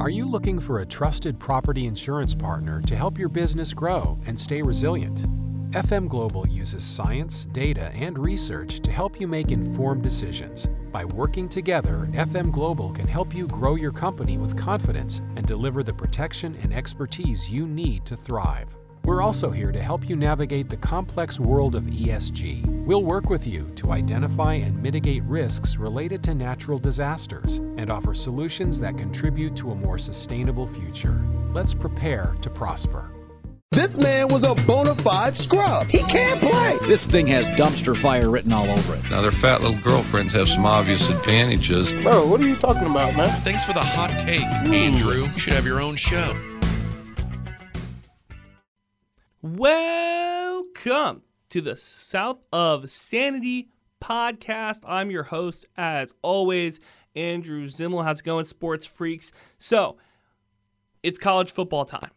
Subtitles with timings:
[0.00, 4.38] Are you looking for a trusted property insurance partner to help your business grow and
[4.38, 5.26] stay resilient?
[5.70, 10.66] FM Global uses science, data, and research to help you make informed decisions.
[10.90, 15.84] By working together, FM Global can help you grow your company with confidence and deliver
[15.84, 18.76] the protection and expertise you need to thrive.
[19.04, 22.73] We're also here to help you navigate the complex world of ESG.
[22.86, 28.12] We'll work with you to identify and mitigate risks related to natural disasters and offer
[28.12, 31.24] solutions that contribute to a more sustainable future.
[31.54, 33.10] Let's prepare to prosper.
[33.70, 35.86] This man was a bona fide scrub.
[35.86, 36.76] He can't play.
[36.86, 39.10] This thing has dumpster fire written all over it.
[39.10, 41.90] Now, their fat little girlfriends have some obvious advantages.
[41.90, 43.28] Bro, what are you talking about, man?
[43.40, 44.74] Thanks for the hot take, hmm.
[44.74, 45.22] Andrew.
[45.22, 46.34] You should have your own show.
[49.40, 51.23] Welcome
[51.54, 53.68] to the South of Sanity
[54.02, 54.80] podcast.
[54.84, 56.80] I'm your host, as always,
[57.14, 58.02] Andrew Zimmel.
[58.02, 59.30] How's it going, sports freaks?
[59.58, 59.96] So,
[61.04, 62.10] it's college football time.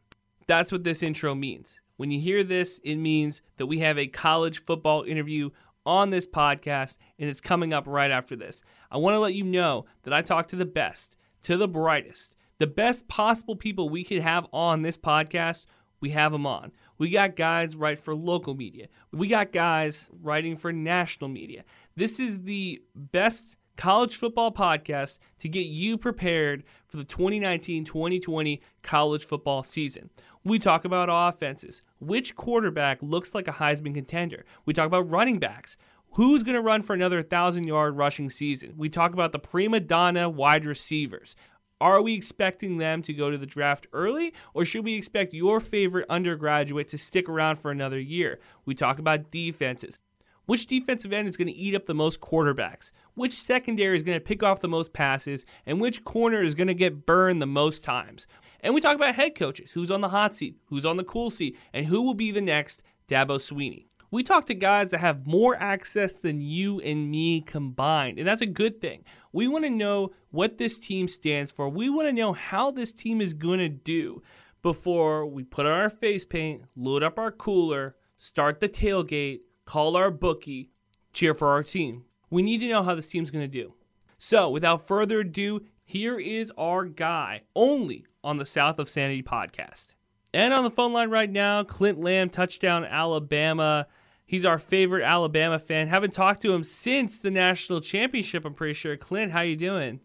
[0.48, 1.80] That's what this intro means.
[1.98, 5.52] When you hear this, it means that we have a college football interview
[5.86, 8.64] on this podcast, and it's coming up right after this.
[8.90, 12.36] I want to let you know that I talk to the best, to the brightest,
[12.58, 15.68] the best possible people we could have on this podcast.
[16.00, 16.72] We have them on.
[16.98, 18.88] We got guys write for local media.
[19.12, 21.64] We got guys writing for national media.
[21.96, 28.62] This is the best college football podcast to get you prepared for the 2019 2020
[28.82, 30.10] college football season.
[30.44, 31.82] We talk about offenses.
[32.00, 34.46] Which quarterback looks like a Heisman contender?
[34.66, 35.78] We talk about running backs.
[36.12, 38.74] Who's going to run for another 1,000 yard rushing season?
[38.78, 41.36] We talk about the prima donna wide receivers.
[41.80, 45.60] Are we expecting them to go to the draft early, or should we expect your
[45.60, 48.40] favorite undergraduate to stick around for another year?
[48.66, 50.00] We talk about defenses.
[50.48, 52.94] Which defensive end is going to eat up the most quarterbacks?
[53.14, 55.46] Which secondary is going to pick off the most passes?
[55.66, 58.26] And which corner is going to get burned the most times?
[58.62, 61.30] And we talk about head coaches who's on the hot seat, who's on the cool
[61.30, 63.88] seat, and who will be the next Dabo Swinney.
[64.10, 68.42] We talk to guys that have more access than you and me combined, and that's
[68.42, 69.04] a good thing.
[69.34, 71.68] We want to know what this team stands for.
[71.68, 74.22] We want to know how this team is going to do
[74.62, 79.98] before we put on our face paint, load up our cooler, start the tailgate, call
[79.98, 80.72] our bookie,
[81.12, 82.06] cheer for our team.
[82.30, 83.74] We need to know how this team's going to do.
[84.18, 89.94] So, without further ado, here is our guy only on the South of Sanity podcast.
[90.34, 93.88] And on the phone line right now, Clint Lamb, touchdown Alabama.
[94.26, 95.88] He's our favorite Alabama fan.
[95.88, 98.46] Haven't talked to him since the national championship.
[98.46, 98.98] I'm pretty sure.
[98.98, 100.02] Clint, how you doing?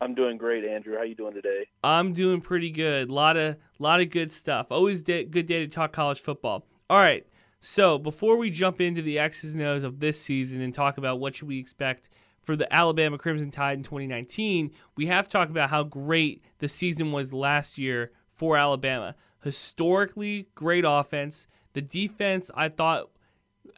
[0.00, 0.96] I'm doing great, Andrew.
[0.96, 1.66] How you doing today?
[1.82, 3.08] I'm doing pretty good.
[3.08, 4.68] A lot of lot of good stuff.
[4.70, 6.66] Always day, good day to talk college football.
[6.88, 7.26] All right.
[7.60, 11.18] So before we jump into the X's and O's of this season and talk about
[11.18, 12.08] what should we expect
[12.40, 16.68] for the Alabama Crimson Tide in 2019, we have to talk about how great the
[16.68, 19.16] season was last year for Alabama.
[19.48, 21.48] Historically great offense.
[21.72, 23.08] The defense, I thought,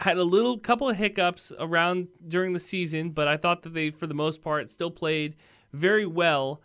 [0.00, 3.90] had a little couple of hiccups around during the season, but I thought that they,
[3.90, 5.36] for the most part, still played
[5.72, 6.60] very well.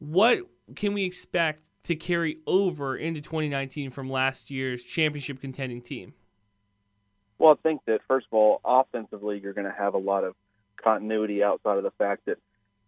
[0.00, 0.40] What
[0.74, 6.14] can we expect to carry over into 2019 from last year's championship contending team?
[7.38, 10.34] Well, I think that first of all, offensively, you're going to have a lot of
[10.76, 12.38] continuity outside of the fact that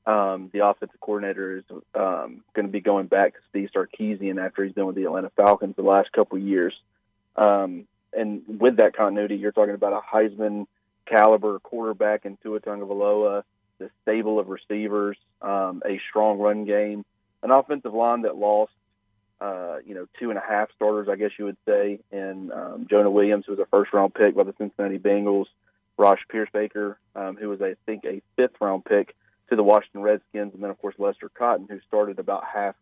[0.06, 1.64] um, the offensive coordinator is
[1.94, 5.30] um, going to be going back to Steve Sarkisian after he's been with the Atlanta
[5.36, 6.74] Falcons the last couple of years.
[7.36, 10.66] Um, and with that continuity, you're talking about a Heisman
[11.06, 13.44] caliber quarterback in Tua Tagovailoa,
[13.78, 17.04] the stable of receivers, um, a strong run game,
[17.42, 18.72] an offensive line that lost,
[19.40, 22.86] uh, you know, two and a half starters, I guess you would say, and um,
[22.88, 25.46] Jonah Williams, who was a first round pick by the Cincinnati Bengals,
[25.96, 29.14] Ross Pierschbacher, um, who was, I think, a fifth round pick
[29.52, 32.74] to the Washington Redskins, and then, of course, Lester Cotton, who started about half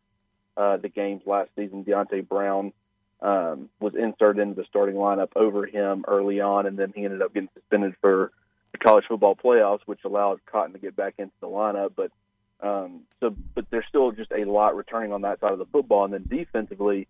[0.57, 2.73] uh, the games last season, Deonte Brown,
[3.21, 7.23] um, was inserted into the starting lineup over him early on, and then he ended
[7.23, 8.31] up getting suspended for
[8.73, 11.93] the college football playoffs, which allowed Cotton to get back into the lineup.
[11.97, 12.13] But
[12.61, 16.05] um, so, but there's still just a lot returning on that side of the football,
[16.05, 17.09] and then defensively,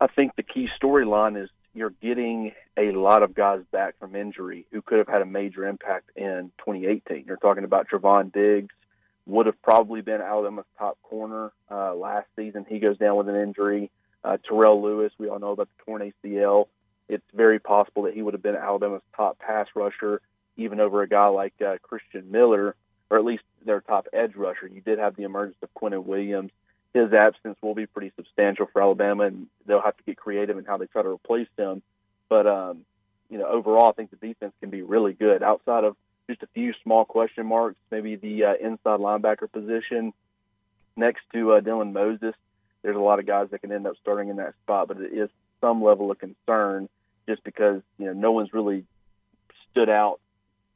[0.00, 4.66] I think the key storyline is you're getting a lot of guys back from injury
[4.72, 7.24] who could have had a major impact in 2018.
[7.26, 8.74] You're talking about Trevon Diggs,
[9.28, 12.64] would have probably been Alabama's top corner uh, last season.
[12.68, 13.90] He goes down with an injury.
[14.24, 16.68] Uh, Terrell Lewis, we all know about the torn ACL.
[17.08, 20.22] It's very possible that he would have been Alabama's top pass rusher,
[20.56, 22.74] even over a guy like uh, Christian Miller,
[23.10, 24.66] or at least their top edge rusher.
[24.66, 26.50] You did have the emergence of Quinnen Williams.
[26.94, 30.64] His absence will be pretty substantial for Alabama, and they'll have to get creative in
[30.64, 31.82] how they try to replace him.
[32.30, 32.84] But um,
[33.30, 35.42] you know, overall, I think the defense can be really good.
[35.42, 35.96] Outside of
[36.28, 40.12] just a few small question marks, maybe the uh, inside linebacker position
[40.96, 42.34] next to uh, Dylan Moses,
[42.82, 45.12] there's a lot of guys that can end up starting in that spot, but it
[45.12, 45.30] is
[45.60, 46.88] some level of concern
[47.28, 48.84] just because you know no one's really
[49.70, 50.20] stood out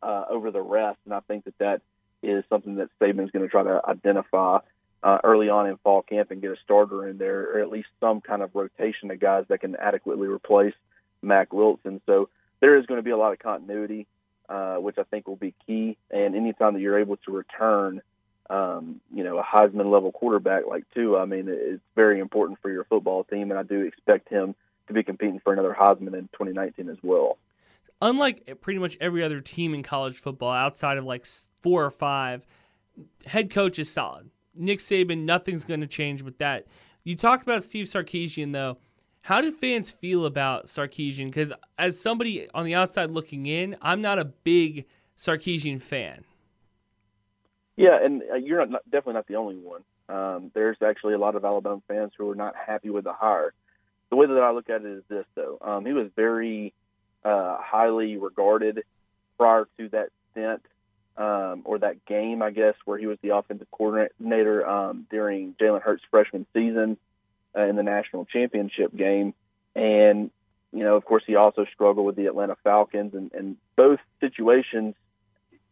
[0.02, 1.82] uh, over the rest, and I think that that
[2.22, 4.58] is something that Saban's going to try to identify
[5.02, 7.88] uh, early on in fall camp and get a starter in there, or at least
[8.00, 10.74] some kind of rotation of guys that can adequately replace
[11.22, 12.00] Mack Wilson.
[12.06, 12.28] So
[12.60, 14.06] there is going to be a lot of continuity,
[14.48, 15.96] uh, which I think will be key.
[16.10, 18.02] And anytime that you're able to return,
[18.50, 22.70] um, you know, a Heisman level quarterback like Tua, I mean, it's very important for
[22.70, 24.54] your football team, and I do expect him
[24.88, 27.38] to be competing for another Heisman in 2019 as well.
[28.00, 31.24] Unlike pretty much every other team in college football, outside of like
[31.60, 32.44] four or five,
[33.26, 34.30] head coach is solid.
[34.54, 36.66] Nick Saban, nothing's going to change with that.
[37.04, 38.78] You talked about Steve Sarkisian, though.
[39.22, 41.26] How do fans feel about Sarkisian?
[41.26, 44.86] Because as somebody on the outside looking in, I'm not a big
[45.16, 46.24] Sarkisian fan.
[47.76, 49.82] Yeah, and uh, you're not, definitely not the only one.
[50.08, 53.54] Um, there's actually a lot of Alabama fans who are not happy with the hire.
[54.10, 55.56] The way that I look at it is this, though.
[55.60, 56.74] Um, he was very
[57.24, 58.82] uh, highly regarded
[59.38, 60.62] prior to that stint
[61.16, 65.80] um, or that game, I guess, where he was the offensive coordinator um, during Jalen
[65.80, 66.98] Hurts' freshman season
[67.56, 69.34] uh, in the national championship game.
[69.74, 70.30] And,
[70.72, 74.94] you know, of course, he also struggled with the Atlanta Falcons, and, and both situations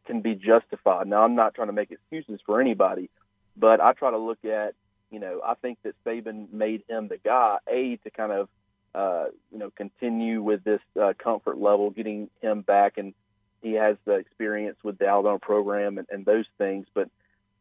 [0.07, 1.07] can be justified.
[1.07, 3.11] Now, I'm not trying to make excuses for anybody,
[3.57, 4.75] but I try to look at,
[5.11, 8.49] you know, I think that Saban made him the guy, A, to kind of,
[8.95, 13.15] uh, you know, continue with this uh, comfort level, getting him back and
[13.63, 16.87] he has the experience with the Alabama program and, and those things.
[16.95, 17.11] But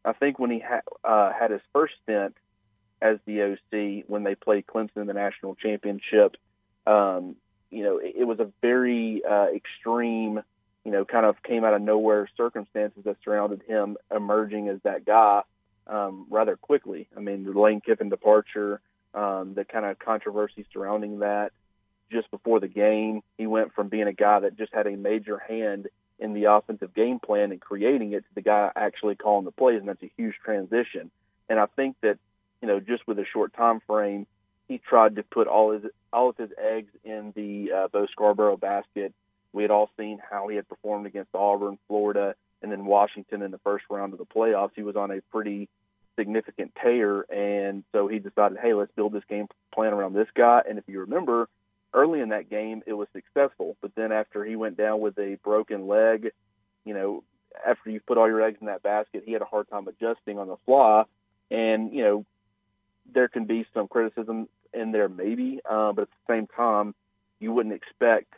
[0.04, 2.36] I think when he ha- uh, had his first stint
[3.02, 6.36] as the OC when they played Clemson in the national championship,
[6.86, 7.36] um,
[7.70, 10.40] you know, it, it was a very uh, extreme,
[10.84, 15.04] you know, kind of came out of nowhere circumstances that surrounded him emerging as that
[15.04, 15.42] guy
[15.86, 17.08] um, rather quickly.
[17.16, 18.80] I mean, the Lane Kiffin departure,
[19.14, 21.52] um, the kind of controversy surrounding that,
[22.10, 23.22] just before the game.
[23.38, 25.88] He went from being a guy that just had a major hand
[26.18, 29.80] in the offensive game plan and creating it to the guy actually calling the plays,
[29.80, 31.10] and that's a huge transition.
[31.48, 32.18] And I think that
[32.62, 34.26] you know just with a short time frame,
[34.68, 38.56] he tried to put all his all of his eggs in the uh, Bo Scarborough
[38.56, 39.12] basket.
[39.52, 43.50] We had all seen how he had performed against Auburn, Florida, and then Washington in
[43.50, 44.70] the first round of the playoffs.
[44.76, 45.68] He was on a pretty
[46.16, 50.62] significant tear, and so he decided, hey, let's build this game plan around this guy.
[50.68, 51.48] And if you remember,
[51.92, 55.36] early in that game it was successful, but then after he went down with a
[55.42, 56.30] broken leg,
[56.84, 57.24] you know,
[57.66, 60.38] after you put all your eggs in that basket, he had a hard time adjusting
[60.38, 61.04] on the fly,
[61.50, 62.24] and you know,
[63.12, 66.94] there can be some criticism in there maybe, uh, but at the same time,
[67.38, 68.32] you wouldn't expect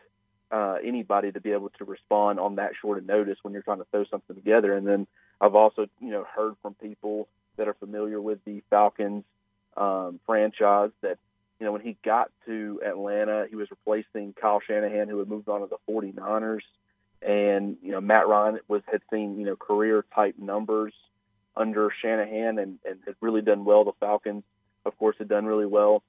[0.50, 3.78] uh, anybody to be able to respond on that short of notice when you're trying
[3.78, 4.76] to throw something together.
[4.76, 5.06] And then
[5.40, 9.24] I've also, you know, heard from people that are familiar with the Falcons
[9.76, 11.18] um, franchise that
[11.62, 15.48] you know, when he got to Atlanta, he was replacing Kyle Shanahan, who had moved
[15.48, 16.62] on to the 49ers.
[17.24, 20.92] And, you know, Matt Ryan was had seen, you know, career type numbers
[21.56, 23.84] under Shanahan and, and had really done well.
[23.84, 24.42] The Falcons,
[24.84, 26.02] of course, had done really well.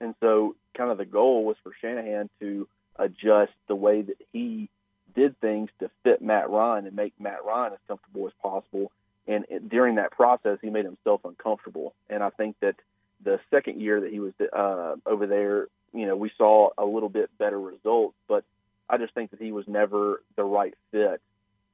[0.00, 4.68] And so kind of the goal was for Shanahan to adjust the way that he
[5.14, 8.90] did things to fit Matt Ryan and make Matt Ryan as comfortable as possible.
[9.26, 11.94] And it, during that process, he made himself uncomfortable.
[12.08, 12.76] And I think that–
[13.24, 17.08] the second year that he was uh, over there, you know, we saw a little
[17.08, 18.44] bit better results, but
[18.88, 21.20] I just think that he was never the right fit.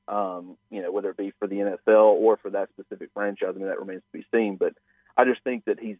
[0.06, 3.58] Um, you know, whether it be for the NFL or for that specific franchise, I
[3.58, 4.56] mean that remains to be seen.
[4.56, 4.74] But
[5.16, 5.98] I just think that he's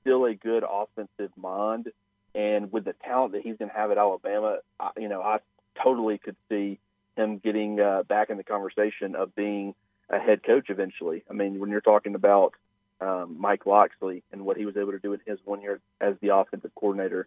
[0.00, 1.92] still a good offensive mind,
[2.34, 5.38] and with the talent that he's going to have at Alabama, I, you know, I
[5.82, 6.78] totally could see
[7.16, 9.74] him getting uh, back in the conversation of being
[10.08, 11.24] a head coach eventually.
[11.28, 12.54] I mean, when you're talking about
[13.02, 16.14] um, Mike Locksley and what he was able to do in his one year as
[16.20, 17.26] the offensive coordinator.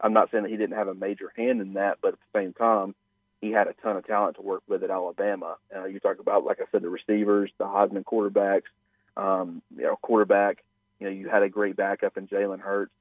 [0.00, 2.38] I'm not saying that he didn't have a major hand in that, but at the
[2.38, 2.94] same time,
[3.40, 5.56] he had a ton of talent to work with at Alabama.
[5.74, 8.70] Uh, you talk about, like I said, the receivers, the Heisman quarterbacks,
[9.16, 10.62] um, you know, quarterback.
[11.00, 12.92] You know, you had a great backup in Jalen Hurts.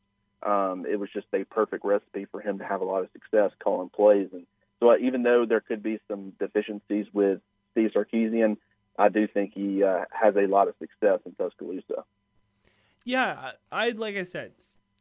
[0.44, 3.52] Um, it was just a perfect recipe for him to have a lot of success
[3.64, 4.30] calling plays.
[4.32, 4.46] And
[4.80, 7.40] so, uh, even though there could be some deficiencies with
[7.72, 8.58] Steve Sarkisian,
[8.98, 12.04] I do think he uh, has a lot of success in Tuscaloosa.
[13.06, 14.54] Yeah, I like I said,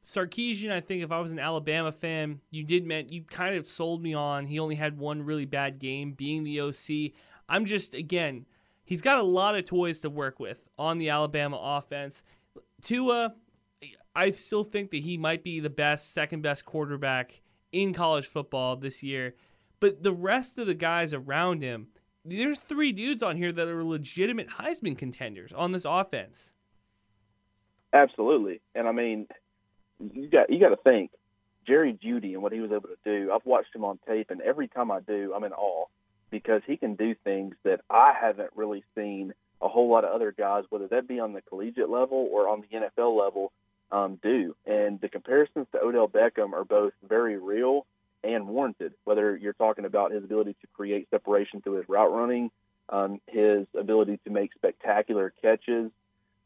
[0.02, 0.70] Sarkisian.
[0.70, 4.02] I think if I was an Alabama fan, you did meant you kind of sold
[4.02, 4.46] me on.
[4.46, 7.12] He only had one really bad game, being the OC.
[7.48, 8.46] I'm just again,
[8.84, 12.22] he's got a lot of toys to work with on the Alabama offense.
[12.82, 13.34] Tua,
[14.16, 18.74] I still think that he might be the best, second best quarterback in college football
[18.74, 19.34] this year.
[19.78, 21.88] But the rest of the guys around him,
[22.24, 26.54] there's three dudes on here that are legitimate Heisman contenders on this offense.
[27.92, 29.26] Absolutely, and I mean,
[30.00, 31.10] you got you got to think
[31.66, 33.30] Jerry Jeudy and what he was able to do.
[33.32, 35.86] I've watched him on tape, and every time I do, I'm in awe
[36.30, 40.32] because he can do things that I haven't really seen a whole lot of other
[40.32, 43.52] guys, whether that be on the collegiate level or on the NFL level,
[43.90, 44.54] um, do.
[44.66, 47.86] And the comparisons to Odell Beckham are both very real
[48.24, 48.94] and warranted.
[49.04, 52.50] Whether you're talking about his ability to create separation through his route running,
[52.88, 55.90] um, his ability to make spectacular catches.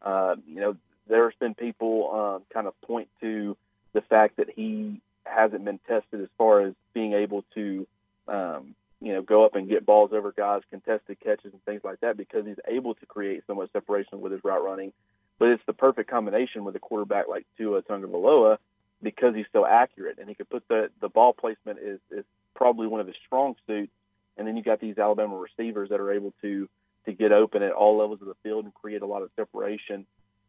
[0.03, 0.77] Uh, you know,
[1.09, 3.57] there's been people um, kind of point to
[3.93, 7.87] the fact that he hasn't been tested as far as being able to,
[8.29, 12.01] um, you know, go up and get balls over guys, contested catches, and things like
[12.01, 14.93] that because he's able to create so much separation with his route running.
[15.41, 18.59] But it's the perfect combination with a quarterback like Tua Tagovailoa
[19.03, 22.87] because he's so accurate and he can put the the ball placement is is probably
[22.87, 23.91] one of his strong suits.
[24.37, 26.69] And then you got these Alabama receivers that are able to
[27.07, 30.07] to get open at all levels of the field and create a lot of separation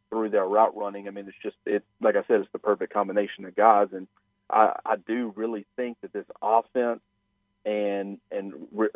[0.09, 1.07] through their route running.
[1.07, 4.07] I mean, it's just it's like I said, it's the perfect combination of guys, and
[4.49, 6.99] I, I do really think that this offense
[7.65, 8.89] and and re-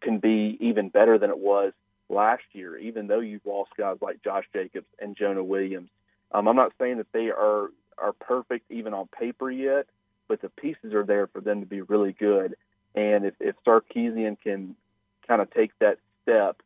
[0.00, 1.72] can be even better than it was
[2.14, 5.90] last year, even though you've lost guys like Josh Jacobs and Jonah Williams.
[6.32, 7.68] Um, I'm not saying that they are
[7.98, 9.86] are perfect even on paper yet,
[10.26, 12.56] but the pieces are there for them to be really good.
[12.94, 14.74] And if, if Sarkisian can
[15.26, 16.60] kind of take that step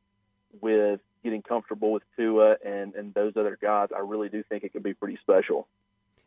[0.60, 4.72] with getting comfortable with Tua and, and those other guys, I really do think it
[4.72, 5.66] could be pretty special.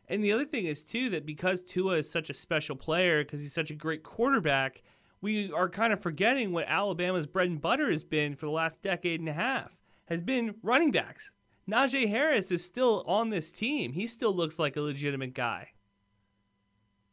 [0.08, 3.40] And the other thing is too that because Tua is such a special player, because
[3.40, 4.82] he's such a great quarterback,
[5.22, 8.82] we are kind of forgetting what Alabama's bread and butter has been for the last
[8.82, 9.70] decade and a half.
[10.06, 11.34] Has been running backs.
[11.70, 13.92] Najee Harris is still on this team.
[13.92, 15.68] He still looks like a legitimate guy.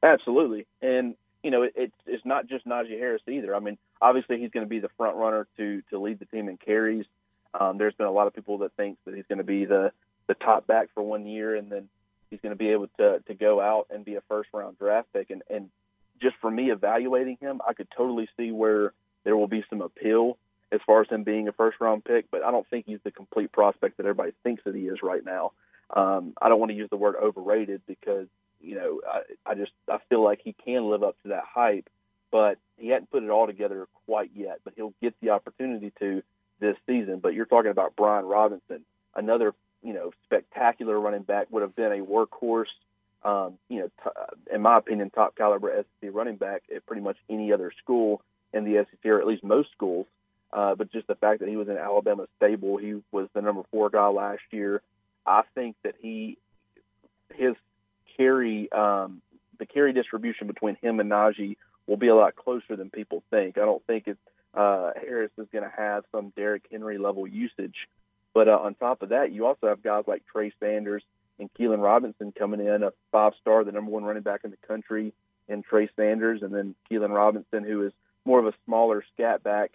[0.02, 3.56] Absolutely, and you know it, it's not just Najee Harris either.
[3.56, 6.50] I mean, obviously he's going to be the front runner to to lead the team
[6.50, 7.06] in carries.
[7.58, 9.92] Um, there's been a lot of people that think that he's going to be the
[10.28, 11.90] the top back for one year, and then
[12.32, 15.14] he's going to be able to to go out and be a first round draft
[15.14, 15.30] pick.
[15.30, 15.70] And and
[16.22, 20.38] just for me evaluating him, I could totally see where there will be some appeal
[20.72, 23.12] as far as him being a first round pick, but I don't think he's the
[23.12, 25.52] complete prospect that everybody thinks that he is right now.
[25.96, 28.28] Um, I don't want to use the word overrated because
[28.62, 31.90] you know I, I just I feel like he can live up to that hype,
[32.32, 34.60] but he hadn't put it all together quite yet.
[34.64, 36.22] But he'll get the opportunity to
[36.60, 37.20] this season.
[37.20, 38.86] But you're talking about Brian Robinson,
[39.16, 42.66] another you know spectacular running back, would have been a workhorse.
[43.24, 47.18] Um, you know, t- in my opinion, top caliber SEC running back at pretty much
[47.30, 48.22] any other school
[48.54, 50.08] in the SEC, or at least most schools.
[50.52, 53.62] Uh, but just the fact that he was in Alabama stable, he was the number
[53.72, 54.82] four guy last year.
[55.26, 56.38] I think that he,
[57.36, 57.56] his
[58.18, 59.22] carry, um,
[59.60, 61.58] the carry distribution between him and Najee
[61.88, 63.58] will be a lot closer than people think.
[63.58, 64.18] I don't think it,
[64.54, 67.76] uh, Harris is going to have some Derrick Henry level usage.
[68.34, 71.04] But uh, on top of that, you also have guys like Trey Sanders
[71.40, 74.68] and Keilan Robinson coming in, a five star, the number one running back in the
[74.68, 75.14] country,
[75.48, 77.94] and Trey Sanders, and then Keilan Robinson, who is
[78.26, 79.72] more of a smaller scat back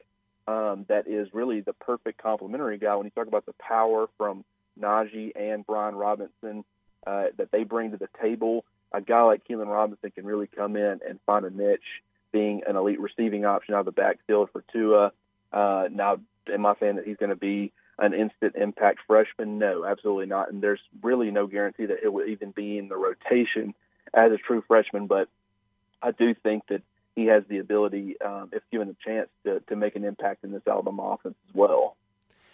[0.46, 2.94] um, that is really the perfect complementary guy.
[2.96, 4.44] When you talk about the power from
[4.78, 6.64] Najee and Brian Robinson
[7.06, 10.76] uh, that they bring to the table, a guy like Keilan Robinson can really come
[10.76, 11.80] in and find a niche,
[12.32, 15.12] being an elite receiving option out of the backfield for Tua.
[15.52, 16.20] Uh, now,
[16.52, 19.58] am I saying that he's going to be an instant impact freshman?
[19.58, 20.50] No, absolutely not.
[20.50, 23.74] And there's really no guarantee that he will even be in the rotation
[24.12, 25.06] as a true freshman.
[25.06, 25.28] But
[26.02, 26.82] I do think that
[27.14, 30.50] he has the ability, um, if given a chance, to, to make an impact in
[30.50, 31.96] this Alabama offense as well.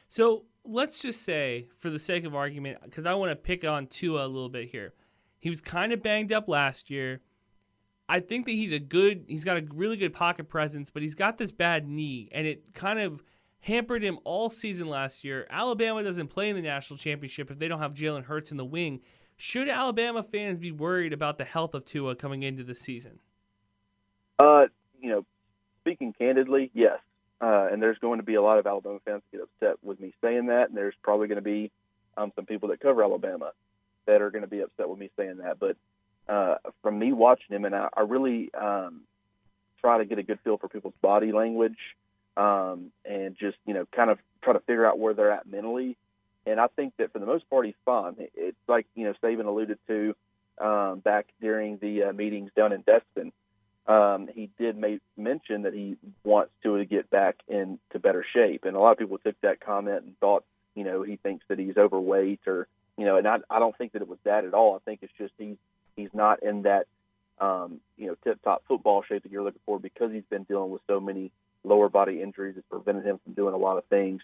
[0.09, 3.87] So let's just say, for the sake of argument, because I want to pick on
[3.87, 4.93] Tua a little bit here.
[5.39, 7.23] He was kind of banged up last year.
[8.09, 11.15] I think that he's a good, he's got a really good pocket presence, but he's
[11.15, 13.23] got this bad knee, and it kind of
[13.61, 15.47] hampered him all season last year.
[15.51, 18.65] Alabama doesn't play in the national championship if they don't have Jalen Hurts in the
[18.65, 19.01] wing.
[19.37, 23.21] Should Alabama fans be worried about the health of Tua coming into the season?
[24.39, 24.67] Uh,
[25.01, 25.25] you know,
[25.81, 26.99] speaking candidly, yes.
[27.41, 29.99] Uh, and there's going to be a lot of Alabama fans that get upset with
[29.99, 31.71] me saying that, and there's probably going to be
[32.17, 33.53] um, some people that cover Alabama
[34.07, 35.59] that are going to be upset with me saying that.
[35.59, 35.77] But
[36.29, 39.03] uh, from me watching him, and I, I really um,
[39.81, 41.79] try to get a good feel for people's body language
[42.41, 45.97] um, and just you know kind of try to figure out where they're at mentally.
[46.47, 48.17] And I think that for the most part, he's fine.
[48.35, 50.15] It's like you know Saban alluded to
[50.59, 53.33] um, back during the uh, meetings down in Destin
[53.91, 58.65] um, he did make, mention that he wants to get back into better shape.
[58.65, 60.45] And a lot of people took that comment and thought,
[60.77, 63.93] you know, he thinks that he's overweight or, you know, and I, I don't think
[63.93, 64.77] that it was that at all.
[64.77, 65.57] I think it's just he's
[65.97, 66.87] he's not in that,
[67.41, 70.71] um, you know, tip top football shape that you're looking for because he's been dealing
[70.71, 71.33] with so many
[71.65, 72.55] lower body injuries.
[72.57, 74.23] It's prevented him from doing a lot of things.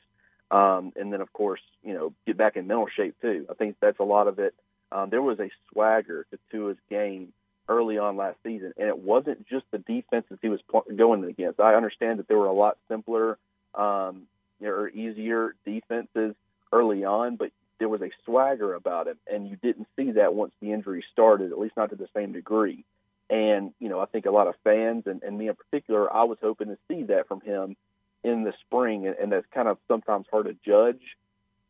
[0.51, 3.47] Um, and then, of course, you know, get back in mental shape too.
[3.51, 4.55] I think that's a lot of it
[4.93, 7.33] um, there was a swagger to Tua's game
[7.69, 10.61] early on last season, and it wasn't just the defenses he was
[10.95, 11.59] going against.
[11.59, 13.39] I understand that there were a lot simpler
[13.75, 14.23] um,
[14.63, 16.35] or easier defenses
[16.73, 20.53] early on, but there was a swagger about him, and you didn't see that once
[20.61, 22.85] the injury started, at least not to the same degree.
[23.29, 26.25] And you know, I think a lot of fans and, and me in particular, I
[26.25, 27.77] was hoping to see that from him
[28.23, 31.03] in the spring, and, and that's kind of sometimes hard to judge,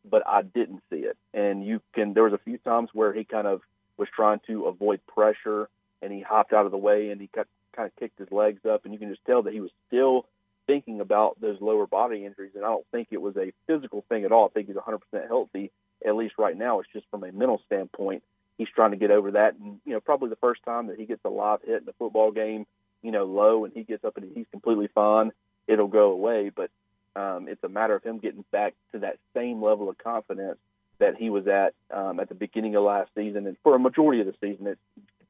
[0.09, 1.17] but I didn't see it.
[1.33, 3.61] And you can, there was a few times where he kind of
[3.97, 5.69] was trying to avoid pressure,
[6.01, 8.65] and he hopped out of the way, and he got, kind of kicked his legs
[8.65, 10.25] up, and you can just tell that he was still
[10.65, 12.51] thinking about those lower body injuries.
[12.55, 14.45] And I don't think it was a physical thing at all.
[14.45, 15.71] I think he's 100% healthy,
[16.05, 16.79] at least right now.
[16.79, 18.23] It's just from a mental standpoint
[18.57, 19.55] he's trying to get over that.
[19.55, 21.93] And you know, probably the first time that he gets a live hit in a
[21.93, 22.65] football game,
[23.01, 25.31] you know, low, and he gets up and he's completely fine,
[25.67, 26.51] it'll go away.
[26.53, 26.69] But
[27.15, 30.57] um, it's a matter of him getting back to that same level of confidence
[30.99, 34.21] that he was at um, at the beginning of last season, and for a majority
[34.21, 34.79] of the season, it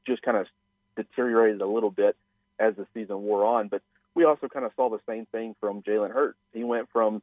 [0.06, 0.46] just kind of
[0.96, 2.16] deteriorated a little bit
[2.58, 3.68] as the season wore on.
[3.68, 3.82] But
[4.14, 6.38] we also kind of saw the same thing from Jalen Hurts.
[6.52, 7.22] He went from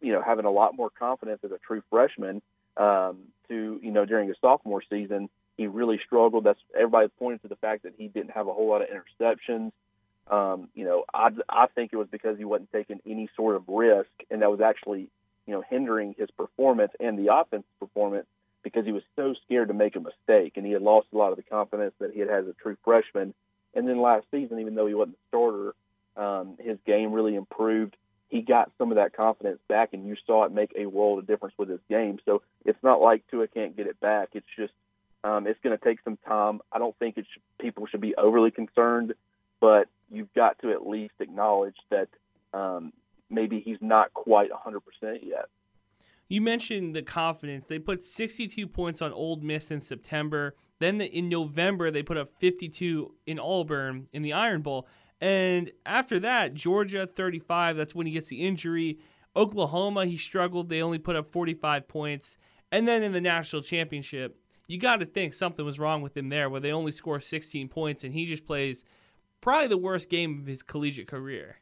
[0.00, 2.42] you know having a lot more confidence as a true freshman
[2.76, 3.18] um,
[3.48, 6.44] to you know during his sophomore season he really struggled.
[6.44, 9.72] That's everybody's pointed to the fact that he didn't have a whole lot of interceptions.
[10.26, 13.64] Um, you know, I, I think it was because he wasn't taking any sort of
[13.68, 15.10] risk, and that was actually,
[15.46, 18.26] you know, hindering his performance and the offense performance
[18.62, 21.30] because he was so scared to make a mistake, and he had lost a lot
[21.30, 23.34] of the confidence that he had as a true freshman.
[23.74, 25.74] And then last season, even though he wasn't the starter,
[26.16, 27.96] um, his game really improved.
[28.28, 31.26] He got some of that confidence back, and you saw it make a world of
[31.26, 32.18] difference with his game.
[32.24, 34.30] So it's not like Tua can't get it back.
[34.32, 34.72] It's just
[35.24, 36.60] um, it's going to take some time.
[36.70, 39.14] I don't think it should, people should be overly concerned,
[39.60, 42.08] but you've got to at least acknowledge that
[42.52, 42.92] um,
[43.30, 44.80] maybe he's not quite 100%
[45.22, 45.46] yet.
[46.28, 47.64] You mentioned the confidence.
[47.64, 50.54] They put 62 points on Ole Miss in September.
[50.78, 54.86] Then the, in November, they put up 52 in Auburn in the Iron Bowl.
[55.20, 57.76] And after that, Georgia 35.
[57.76, 58.98] That's when he gets the injury.
[59.36, 60.68] Oklahoma, he struggled.
[60.68, 62.36] They only put up 45 points.
[62.70, 66.28] And then in the national championship, you got to think something was wrong with him
[66.28, 68.84] there, where they only score 16 points and he just plays
[69.40, 71.58] probably the worst game of his collegiate career.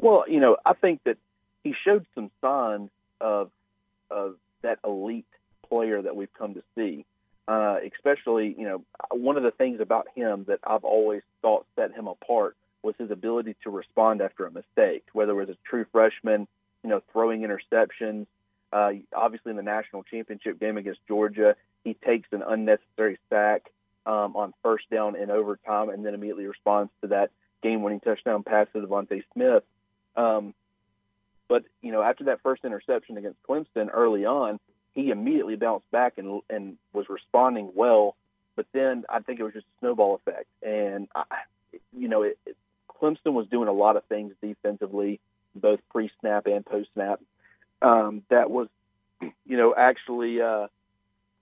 [0.00, 1.16] Well, you know, I think that
[1.64, 3.50] he showed some signs of
[4.10, 5.26] of that elite
[5.68, 7.04] player that we've come to see.
[7.48, 11.92] Uh, especially, you know, one of the things about him that I've always thought set
[11.92, 15.86] him apart was his ability to respond after a mistake, whether it was a true
[15.92, 16.48] freshman,
[16.82, 18.26] you know, throwing interceptions,
[18.72, 23.70] uh, obviously, in the national championship game against Georgia, he takes an unnecessary sack
[24.04, 27.30] um, on first down in overtime, and then immediately responds to that
[27.62, 29.62] game-winning touchdown pass to DeVonta Smith.
[30.16, 30.54] Um,
[31.48, 34.58] but you know, after that first interception against Clemson early on,
[34.94, 38.16] he immediately bounced back and and was responding well.
[38.56, 41.24] But then I think it was just a snowball effect, and I,
[41.96, 42.56] you know, it, it,
[42.90, 45.20] Clemson was doing a lot of things defensively,
[45.54, 47.20] both pre-snap and post-snap
[47.82, 48.68] um, that was,
[49.20, 50.66] you know, actually uh,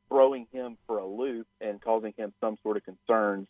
[0.09, 3.47] throwing him for a loop and causing him some sort of concerns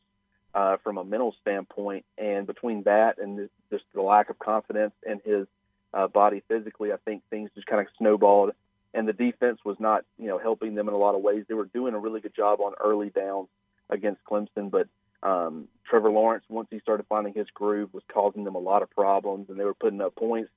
[0.54, 2.04] uh, from a mental standpoint.
[2.16, 5.46] And between that and just the lack of confidence in his
[5.92, 8.52] uh, body physically, I think things just kind of snowballed.
[8.92, 11.44] And the defense was not, you know, helping them in a lot of ways.
[11.48, 13.48] They were doing a really good job on early downs
[13.90, 14.88] against Clemson, but
[15.22, 18.90] um, Trevor Lawrence, once he started finding his groove, was causing them a lot of
[18.90, 20.50] problems, and they were putting up points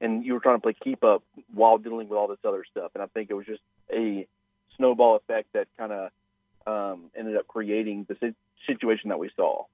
[0.00, 2.92] and you were trying to play keep up while dealing with all this other stuff.
[2.94, 4.26] And I think it was just a
[4.76, 6.10] snowball effect that kind of
[6.66, 8.34] um, ended up creating the
[8.66, 9.64] situation that we saw.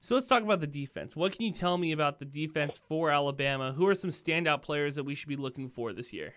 [0.00, 1.14] So let's talk about the defense.
[1.14, 3.72] What can you tell me about the defense for Alabama?
[3.72, 6.34] Who are some standout players that we should be looking for this year?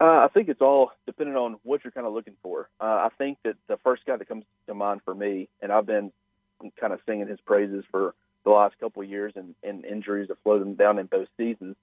[0.00, 2.70] Uh, I think it's all dependent on what you're kind of looking for.
[2.80, 5.86] Uh, I think that the first guy that comes to mind for me, and I've
[5.86, 6.12] been
[6.80, 10.38] kind of singing his praises for the last couple of years and, and injuries have
[10.42, 11.76] slowed him down in both seasons,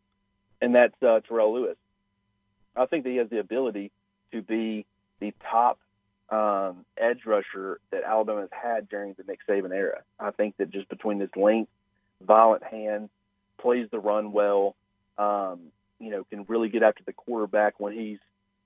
[0.62, 1.78] and that's uh, Terrell Lewis.
[2.76, 3.92] I think that he has the ability
[4.32, 4.86] to be
[5.20, 5.80] the top
[6.30, 10.02] um, edge rusher that Alabama has had during the Nick Saban era.
[10.20, 11.70] I think that just between his length,
[12.22, 13.10] violent hands,
[13.60, 14.76] plays the run well,
[15.18, 15.60] um,
[16.00, 18.20] you know, can really get after the quarterback when he's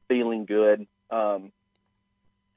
[0.08, 0.86] feeling good.
[1.10, 1.52] Um,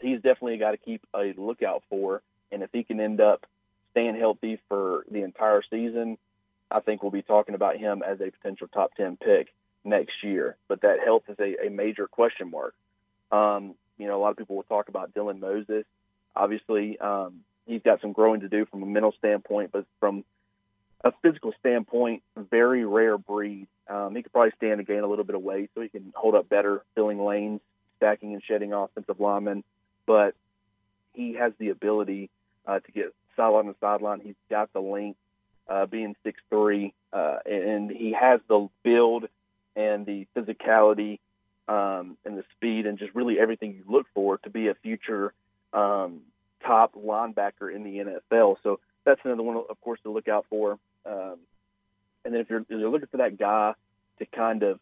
[0.01, 2.23] he's definitely a guy to keep a lookout for.
[2.53, 3.47] And if he can end up
[3.99, 6.19] staying healthy for the entire season,
[6.71, 9.49] I think we'll be talking about him as a potential top 10 pick
[9.85, 10.57] next year.
[10.69, 12.75] But that health is a, a major question mark.
[13.33, 15.85] Um, you know, a lot of people will talk about Dylan Moses.
[16.37, 20.25] Obviously, um, he's got some growing to do from a mental standpoint, but from
[21.03, 23.67] a physical standpoint, very rare breed.
[23.89, 26.13] Um, he could probably stand to gain a little bit of weight so he can
[26.15, 27.61] hold up better, filling lanes,
[27.97, 29.65] stacking and shedding offensive linemen.
[30.07, 30.35] but
[31.15, 32.31] he has the ability
[32.65, 34.21] uh, to get sideline to sideline.
[34.21, 35.19] He's got the length,
[35.69, 39.29] uh, being six three, uh, and he has the build
[39.77, 41.21] and the physicality
[41.69, 45.33] um, and the speed and just really everything you look for to be a future
[45.73, 46.21] um,
[46.65, 48.57] top linebacker in the NFL.
[48.63, 50.79] So that's another one, of course, to look out for.
[51.07, 51.37] Um,
[52.25, 53.75] and then if you're, if you're looking for that guy
[54.19, 54.81] to kind of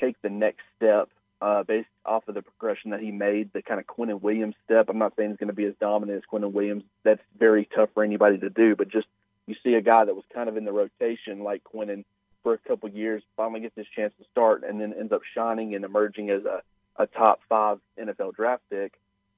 [0.00, 1.08] take the next step
[1.42, 4.88] uh, based off of the progression that he made, the kind of Quinnen Williams step.
[4.88, 6.84] I'm not saying he's going to be as dominant as Quinnen Williams.
[7.02, 8.76] That's very tough for anybody to do.
[8.76, 9.08] But just
[9.46, 12.04] you see a guy that was kind of in the rotation like Quinnen
[12.44, 15.74] for a couple years, finally gets his chance to start, and then ends up shining
[15.74, 16.62] and emerging as a,
[16.96, 18.92] a top five NFL draft pick.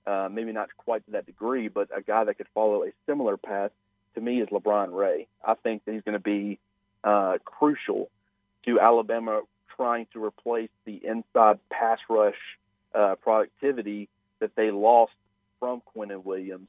[0.07, 3.39] Uh, maybe not quite to that degree, but a guy that could follow a similar
[3.39, 3.71] path
[4.15, 5.27] to me is LaBryan Ray.
[5.43, 6.59] I think that he's going to be
[7.03, 8.11] uh, crucial
[8.67, 9.41] to Alabama
[9.77, 12.39] trying to replace the inside pass rush
[12.95, 14.09] uh, productivity
[14.41, 15.13] that they lost
[15.59, 16.69] from Quinnen Williams.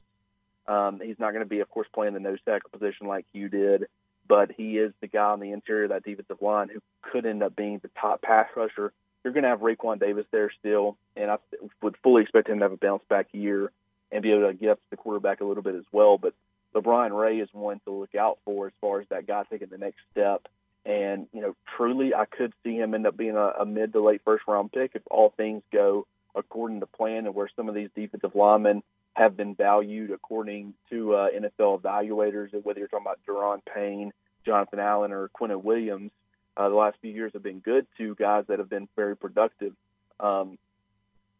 [0.66, 3.48] Um, he's not going to be, of course, playing the nose tackle position like you
[3.48, 3.86] did,
[4.26, 7.42] but he is the guy on the interior of that defensive line who could end
[7.42, 8.92] up being the top pass rusher.
[9.22, 11.36] You're going to have Raekwon Davis there still, and I
[11.82, 13.70] would fully expect him to have a bounce back year
[14.10, 16.18] and be able to get up to the quarterback a little bit as well.
[16.18, 16.34] But
[16.74, 19.78] LaBryan Ray is one to look out for as far as that guy taking the
[19.78, 20.46] next step
[20.86, 24.00] and, you know, truly, I could see him end up being a, a mid to
[24.00, 27.74] late first round pick if all things go according to plan and where some of
[27.74, 28.82] these defensive linemen
[29.14, 34.12] have been valued according to uh, NFL evaluators, whether you're talking about Daron Payne,
[34.44, 36.12] Jonathan Allen, or Quinnen Williams.
[36.56, 39.72] Uh, the last few years have been good to guys that have been very productive.
[40.20, 40.56] Um,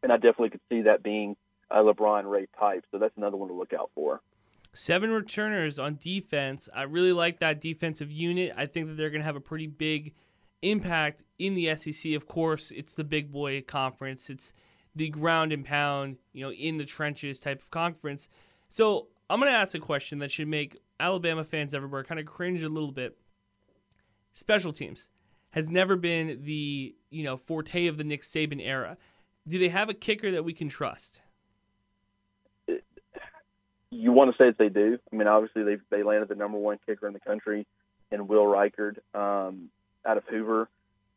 [0.02, 1.36] and I definitely could see that being
[1.70, 2.84] a LaBryan Ray type.
[2.90, 4.20] So that's another one to look out for.
[4.76, 6.68] Seven returners on defense.
[6.74, 8.52] I really like that defensive unit.
[8.56, 10.12] I think that they're going to have a pretty big
[10.60, 12.12] impact in the SEC.
[12.12, 14.28] Of course, it's the big boy conference.
[14.28, 14.52] It's
[14.94, 18.28] the ground and pound, you know, in the trenches type of conference.
[18.68, 22.26] So I'm going to ask a question that should make Alabama fans everywhere kind of
[22.26, 23.16] cringe a little bit.
[24.34, 25.08] Special teams
[25.50, 28.98] has never been the you know forte of the Nick Saban era.
[29.48, 31.22] Do they have a kicker that we can trust?
[33.90, 34.98] You want to say that they do.
[35.12, 37.66] I mean, obviously they they landed the number one kicker in the country
[38.10, 39.70] in Will Reichard um,
[40.04, 40.68] out of Hoover.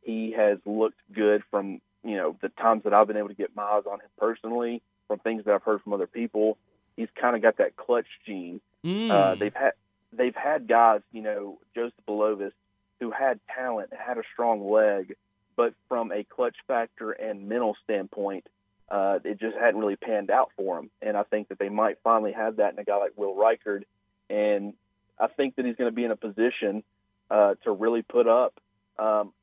[0.01, 3.55] He has looked good from you know the times that I've been able to get
[3.55, 6.57] my eyes on him personally, from things that I've heard from other people.
[6.95, 8.61] He's kind of got that clutch gene.
[8.85, 9.09] Mm.
[9.09, 9.71] Uh, they've had
[10.13, 12.51] they've had guys, you know, Joseph Bulovas,
[12.99, 15.15] who had talent, had a strong leg,
[15.55, 18.47] but from a clutch factor and mental standpoint,
[18.89, 20.89] uh, it just hadn't really panned out for him.
[21.01, 23.83] And I think that they might finally have that in a guy like Will Reichard.
[24.29, 24.73] And
[25.19, 26.83] I think that he's going to be in a position
[27.29, 28.59] uh, to really put up,
[28.97, 29.33] um,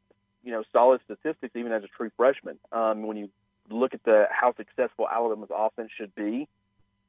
[0.42, 2.59] you know, solid statistics even as a true freshman.
[2.72, 3.30] Um, when you
[3.70, 6.48] look at the how successful Alabama's offense should be,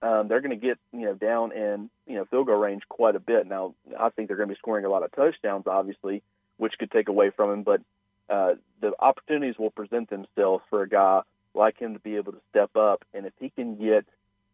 [0.02, 3.16] um, they're going to get you know down in you know field goal range quite
[3.16, 3.48] a bit.
[3.48, 6.22] Now I think they're going to be scoring a lot of touchdowns, obviously,
[6.58, 7.64] which could take away from him.
[7.64, 7.82] But
[8.30, 11.22] uh, the opportunities will present themselves for a guy
[11.58, 13.04] like him to be able to step up.
[13.14, 14.06] And if he can get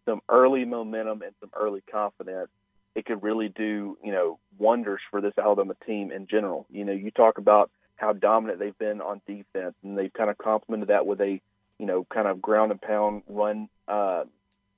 [0.06, 2.50] some early momentum and some early confidence,
[2.96, 6.66] it could really do, you know, wonders for this Alabama team in general.
[6.70, 10.38] You know, you talk about how dominant they've been on defense, and they've kind of
[10.38, 11.42] complemented that with a,
[11.80, 14.24] you know, kind of ground and pound run uh,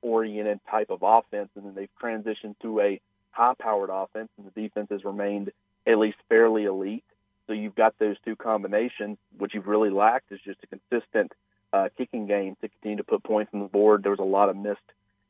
[0.01, 4.61] oriented type of offense, and then they've transitioned to a high powered offense, and the
[4.61, 5.51] defense has remained
[5.85, 7.03] at least fairly elite.
[7.47, 9.17] So you've got those two combinations.
[9.37, 11.31] What you've really lacked is just a consistent
[11.75, 14.03] uh, kicking game to continue to put points on the board.
[14.03, 14.79] There was a lot of missed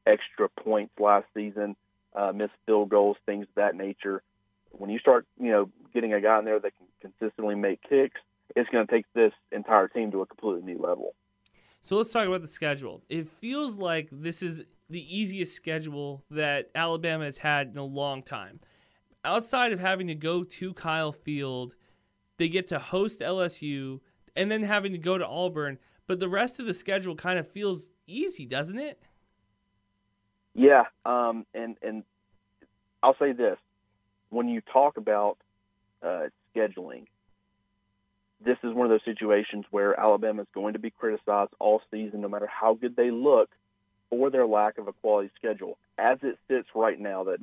[0.06, 1.76] extra points last season,
[2.16, 4.22] uh, missed field goals, things of that nature.
[4.72, 8.20] When you start, you know, getting a guy in there that can consistently make kicks,
[8.56, 11.16] it's going to take this entire team to a completely new level.
[11.82, 13.02] So let's talk about the schedule.
[13.10, 18.22] It feels like this is the easiest schedule that Alabama has had in a long
[18.22, 18.60] time.
[19.24, 21.76] Outside of having to go to Kyle Field,
[22.38, 24.00] they get to host LSU
[24.36, 27.48] and then having to go to Auburn but the rest of the schedule kind of
[27.48, 29.00] feels easy, doesn't it?
[30.54, 32.04] Yeah, um, and and
[33.04, 33.58] I'll say this:
[34.30, 35.38] when you talk about
[36.02, 37.06] uh, scheduling,
[38.44, 42.22] this is one of those situations where Alabama is going to be criticized all season,
[42.22, 43.50] no matter how good they look,
[44.10, 45.78] for their lack of a quality schedule.
[45.98, 47.40] As it sits right now, that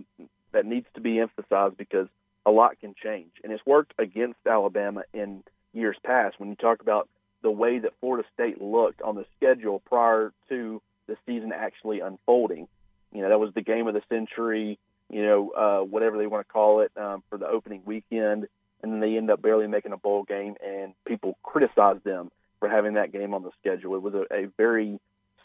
[0.53, 2.09] that needs to be emphasized because
[2.47, 5.45] a lot can change, and it's worked against Alabama in
[5.75, 6.39] years past.
[6.39, 7.09] When you talk about
[7.43, 12.69] the way that Florida State looked on the schedule prior to the season actually unfolding.
[13.13, 14.79] You know, that was the game of the century,
[15.11, 18.47] you know, uh, whatever they want to call it, um, for the opening weekend.
[18.83, 22.69] And then they end up barely making a bowl game, and people criticized them for
[22.69, 23.95] having that game on the schedule.
[23.95, 24.99] It was a, a very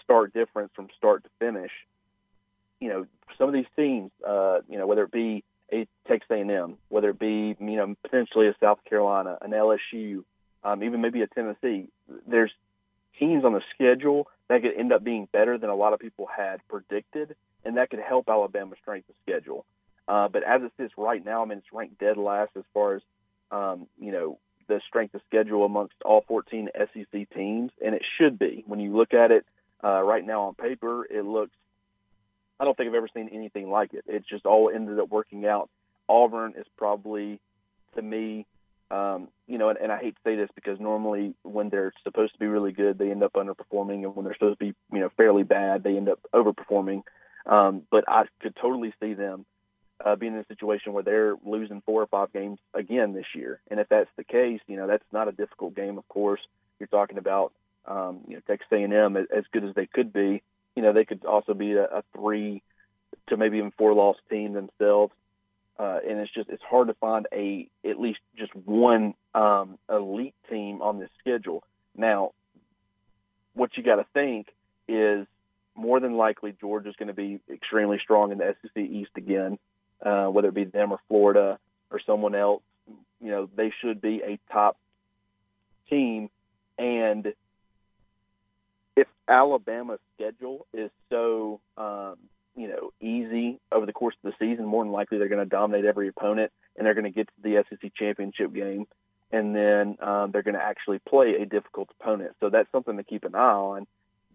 [0.03, 1.71] stark difference from start to finish.
[2.79, 3.05] You know,
[3.37, 7.19] some of these teams, uh, you know, whether it be a Texas A&M, whether it
[7.19, 10.23] be you know potentially a South Carolina, an LSU,
[10.63, 11.89] um, even maybe a Tennessee,
[12.27, 12.51] there's
[13.19, 16.27] teams on the schedule that could end up being better than a lot of people
[16.27, 19.65] had predicted, and that could help Alabama's strength of schedule.
[20.07, 22.95] Uh, but as it sits right now, I mean, it's ranked dead last as far
[22.95, 23.01] as
[23.51, 28.37] um, you know the strength of schedule amongst all 14 SEC teams, and it should
[28.37, 28.63] be.
[28.67, 29.45] When you look at it
[29.83, 31.51] uh, right now on paper, it looks.
[32.59, 34.05] I don't think I've ever seen anything like it.
[34.07, 35.69] It just all ended up working out.
[36.09, 37.39] Auburn is probably,
[37.95, 38.45] to me,
[38.89, 42.33] um, you know, and, and I hate to say this because normally when they're supposed
[42.33, 44.99] to be really good, they end up underperforming, and when they're supposed to be, you
[44.99, 47.03] know, fairly bad, they end up overperforming.
[47.45, 49.45] Um, but I could totally see them
[50.05, 53.59] uh, being in a situation where they're losing four or five games again this year.
[53.69, 55.97] And if that's the case, you know, that's not a difficult game.
[55.97, 56.41] Of course,
[56.79, 57.53] you're talking about,
[57.85, 60.43] um, you know, Texas A&M as good as they could be.
[60.75, 62.61] You know, they could also be a, a three
[63.29, 65.13] to maybe even four loss team themselves.
[65.79, 70.35] Uh, and it's just it's hard to find a at least just one um, elite
[70.49, 71.63] team on this schedule.
[71.95, 72.31] Now,
[73.53, 74.47] what you got to think
[74.87, 75.27] is
[75.75, 79.59] more than likely Georgia's going to be extremely strong in the SEC East again
[80.01, 81.59] uh, whether it be them or Florida
[81.91, 82.61] or someone else.
[83.21, 84.77] You know, they should be a top
[85.89, 86.29] team.
[86.77, 87.33] And
[88.95, 92.17] if Alabama's schedule is so, um,
[92.57, 95.49] you know, easy over the course of the season, more than likely they're going to
[95.49, 98.87] dominate every opponent and they're going to get to the SEC championship game.
[99.31, 102.31] And then um, they're going to actually play a difficult opponent.
[102.39, 103.87] So that's something to keep an eye on.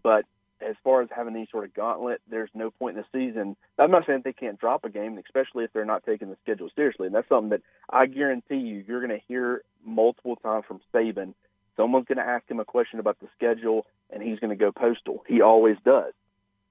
[0.03, 0.25] But
[0.61, 3.57] as far as having any sort of gauntlet, there's no point in the season.
[3.77, 6.69] I'm not saying they can't drop a game, especially if they're not taking the schedule
[6.75, 7.07] seriously.
[7.07, 11.33] And that's something that I guarantee you, you're going to hear multiple times from Saban.
[11.75, 14.71] Someone's going to ask him a question about the schedule, and he's going to go
[14.71, 15.23] postal.
[15.27, 16.13] He always does.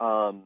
[0.00, 0.44] Um,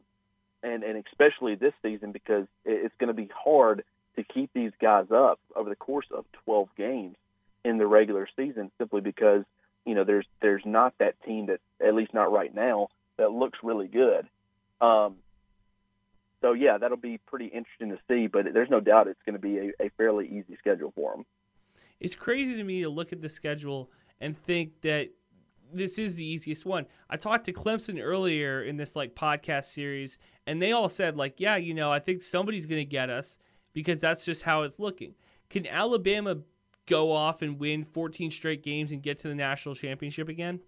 [0.63, 3.83] and, and especially this season because it's going to be hard
[4.15, 7.15] to keep these guys up over the course of 12 games
[7.63, 9.43] in the regular season simply because
[9.85, 13.59] you know there's there's not that team that at least not right now that looks
[13.63, 14.27] really good.
[14.81, 15.15] Um,
[16.41, 18.27] so yeah, that'll be pretty interesting to see.
[18.27, 21.25] But there's no doubt it's going to be a, a fairly easy schedule for them.
[21.99, 23.89] It's crazy to me to look at the schedule
[24.21, 25.09] and think that
[25.73, 26.85] this is the easiest one.
[27.09, 31.39] I talked to Clemson earlier in this like podcast series, and they all said like,
[31.39, 33.37] yeah, you know, I think somebody's going to get us
[33.73, 35.15] because that's just how it's looking.
[35.49, 36.37] Can Alabama
[36.85, 40.61] go off and win 14 straight games and get to the national championship again?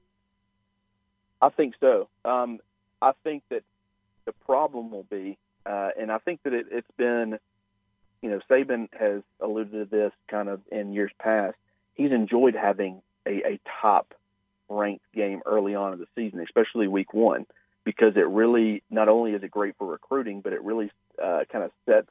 [1.42, 2.10] I think so.
[2.26, 2.60] Um,
[3.02, 3.64] I think that
[4.26, 7.40] the problem will be, uh, and I think that it, it's been,
[8.22, 11.56] you know, Saban has alluded to this kind of in years past.
[11.94, 14.14] He's enjoyed having a, a top
[14.70, 17.46] ranked game early on in the season, especially week one,
[17.84, 21.64] because it really not only is it great for recruiting, but it really uh, kind
[21.64, 22.10] of sets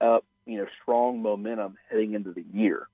[0.00, 2.86] up, you know, strong momentum heading into the year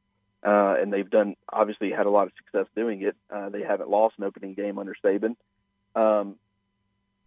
[0.44, 3.16] uh, and they've done obviously had a lot of success doing it.
[3.30, 5.36] Uh, they haven't lost an opening game under Saban,
[5.96, 6.36] um,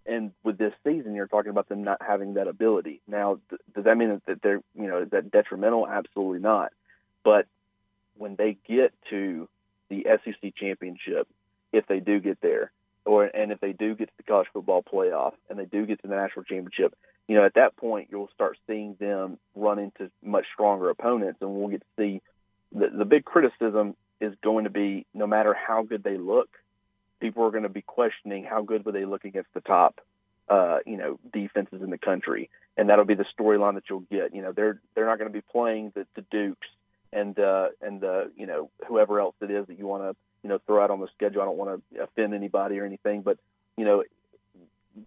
[0.06, 3.02] and with this season, you're talking about them not having that ability.
[3.08, 5.88] Now, th- does that mean that they're you know is that detrimental?
[5.88, 6.72] Absolutely not.
[7.24, 7.48] But
[8.15, 9.50] when they get to
[9.89, 11.28] the SEC championship,
[11.72, 12.72] if they do get there,
[13.06, 16.02] or and if they do get to the college football playoff and they do get
[16.02, 16.96] to the national championship,
[17.28, 21.54] you know at that point you'll start seeing them run into much stronger opponents, and
[21.54, 22.22] we'll get to see
[22.72, 26.50] the, the big criticism is going to be no matter how good they look,
[27.20, 30.02] people are going to be questioning how good were they look against the top,
[30.50, 34.34] uh, you know, defenses in the country, and that'll be the storyline that you'll get.
[34.34, 36.68] You know, they're they're not going to be playing the, the Dukes
[37.14, 40.50] and uh, and the you know whoever else it is that you want to you
[40.50, 41.41] know throw out on the schedule.
[41.41, 43.38] I don't want to offend anybody or anything, but
[43.76, 44.04] you know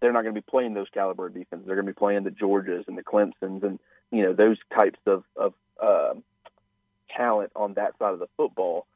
[0.00, 1.66] they're not going to be playing those caliber of defenses.
[1.66, 3.78] They're going to be playing the Georgias and the Clemsons and
[4.10, 6.14] you know those types of of uh,
[7.16, 8.86] talent on that side of the football,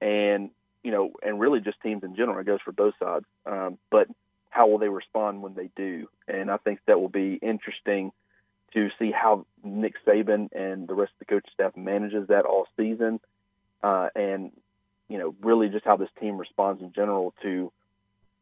[0.00, 0.50] and
[0.82, 2.38] you know, and really just teams in general.
[2.38, 3.24] It goes for both sides.
[3.46, 4.08] Um, but
[4.50, 6.08] how will they respond when they do?
[6.28, 8.12] And I think that will be interesting
[8.74, 12.66] to see how Nick Saban and the rest of the coaching staff manages that all
[12.76, 13.20] season,
[13.82, 14.52] uh, and
[15.14, 17.72] you know, really just how this team responds in general to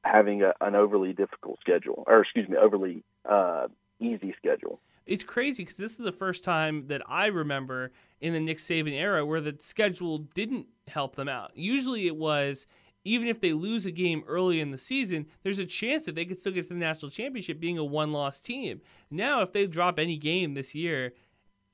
[0.02, 3.68] having a, an overly difficult schedule, or excuse me, overly uh,
[4.00, 8.40] easy schedule it's crazy because this is the first time that I remember in the
[8.40, 11.50] Nick Saban era where the schedule didn't help them out.
[11.54, 12.66] Usually it was
[13.04, 16.24] even if they lose a game early in the season, there's a chance that they
[16.24, 18.80] could still get to the national championship being a one loss team.
[19.10, 21.12] Now, if they drop any game this year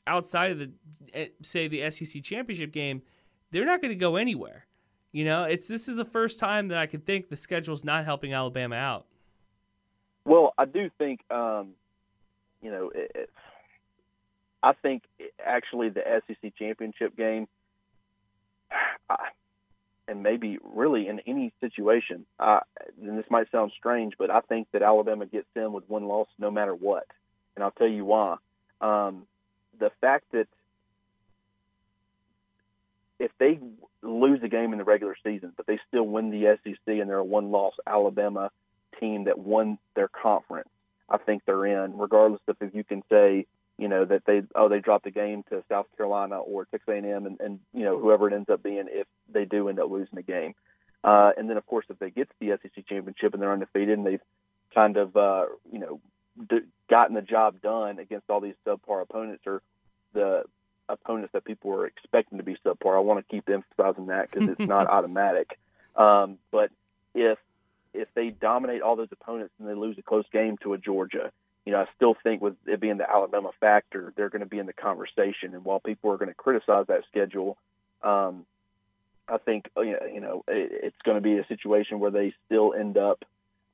[0.06, 0.72] outside of the,
[1.12, 3.02] eh, say, the SEC championship game,
[3.50, 4.64] they're not going to go anywhere.
[5.12, 8.04] You know, it's this is the first time that I can think the schedule's not
[8.04, 9.06] helping Alabama out.
[10.24, 11.70] Well, I do think, um,
[12.60, 13.30] you know, it, it,
[14.62, 15.04] I think
[15.42, 17.48] actually the SEC championship game,
[19.08, 19.28] I,
[20.06, 24.82] and maybe really in any situation, and this might sound strange, but I think that
[24.82, 27.06] Alabama gets in with one loss no matter what,
[27.54, 28.36] and I'll tell you why.
[28.82, 29.26] Um,
[29.78, 30.48] the fact that
[33.18, 33.58] if they
[34.02, 37.18] lose a game in the regular season, but they still win the SEC and they're
[37.18, 38.50] a one-loss Alabama
[38.98, 40.68] team that won their conference,
[41.08, 43.46] I think they're in, regardless of if you can say,
[43.78, 47.26] you know, that they oh they dropped a game to South Carolina or Texas A&M,
[47.26, 50.14] and, and you know whoever it ends up being if they do end up losing
[50.14, 50.54] the game.
[51.04, 53.96] Uh, and then of course if they get to the SEC championship and they're undefeated
[53.96, 54.20] and they've
[54.74, 56.00] kind of uh, you know
[56.50, 59.62] d- gotten the job done against all these subpar opponents or
[60.12, 60.42] the
[60.88, 62.96] opponents that people were expecting to be subpar.
[62.96, 65.58] I want to keep emphasizing that because it's not automatic.
[65.96, 66.70] Um, but
[67.14, 67.38] if
[67.94, 71.32] if they dominate all those opponents and they lose a close game to a Georgia,
[71.64, 74.58] you know, I still think with it being the Alabama factor, they're going to be
[74.58, 75.54] in the conversation.
[75.54, 77.58] And while people are going to criticize that schedule,
[78.02, 78.46] um,
[79.28, 82.72] I think uh, you know it, it's going to be a situation where they still
[82.72, 83.24] end up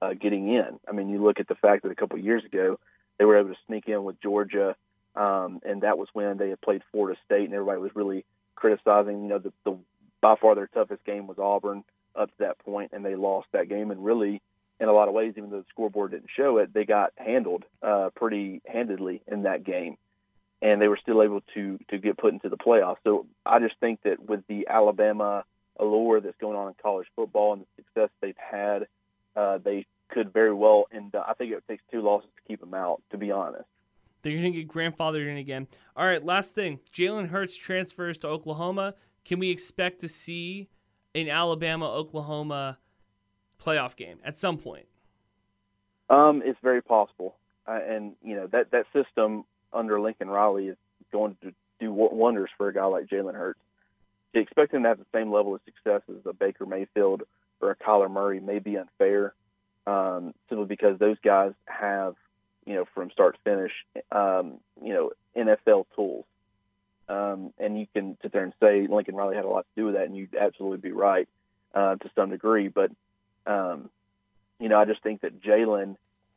[0.03, 0.81] uh, getting in.
[0.89, 2.79] I mean, you look at the fact that a couple of years ago
[3.19, 4.75] they were able to sneak in with Georgia,
[5.17, 8.25] um, and that was when they had played Florida State, and everybody was really
[8.57, 9.23] criticizing.
[9.23, 9.77] You know, the, the
[10.21, 11.85] by far their toughest game was Auburn
[12.17, 13.91] up to that point, and they lost that game.
[13.91, 14.41] And really,
[14.81, 17.65] in a lot of ways, even though the scoreboard didn't show it, they got handled
[17.83, 19.97] uh, pretty handedly in that game,
[20.63, 22.97] and they were still able to to get put into the playoffs.
[23.05, 25.45] So I just think that with the Alabama
[25.79, 28.87] allure that's going on in college football and the success they've had,
[29.37, 30.87] uh, they could very well.
[30.91, 33.03] And I think it takes two losses to keep them out.
[33.11, 33.67] To be honest.
[34.25, 35.69] They're going to get grandfathered in again.
[35.95, 36.81] All right, last thing.
[36.91, 38.95] Jalen Hurts transfers to Oklahoma.
[39.25, 40.69] Can we expect to see
[41.15, 42.79] an Alabama Oklahoma
[43.63, 44.87] playoff game at some point?
[46.09, 50.77] Um, it's very possible, uh, and you know that that system under Lincoln Riley is
[51.13, 53.61] going to do wonders for a guy like Jalen Hurts.
[54.35, 57.23] To expect him to have the same level of success as a Baker Mayfield
[57.61, 59.35] or a Kyler Murray may be unfair,
[59.87, 62.15] um, simply because those guys have
[62.67, 63.73] you know, from start to finish,
[64.13, 66.25] um, you know, NFL tools.
[67.09, 69.87] Um, and you can sit there and say Lincoln Riley had a lot to do
[69.87, 71.29] with that, and you'd absolutely be right
[71.75, 72.69] uh, to some degree.
[72.69, 72.91] But,
[73.47, 73.91] um,
[74.59, 75.97] you know, I just think that Jalen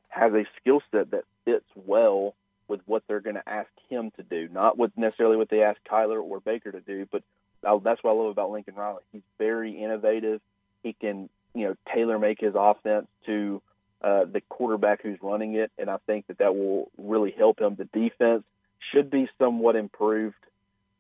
[0.10, 2.36] has a skill set that fits well
[2.68, 5.80] with what they're going to ask him to do, not with necessarily what they ask
[5.90, 7.08] Kyler or Baker to do.
[7.10, 7.24] But
[7.66, 9.04] I, that's what I love about Lincoln Riley.
[9.14, 10.42] He's very innovative.
[10.84, 13.62] He can, you know, tailor make his offense to
[14.02, 17.76] uh, the quarterback who's running it, and I think that that will really help him.
[17.76, 18.44] The defense
[18.92, 20.36] should be somewhat improved,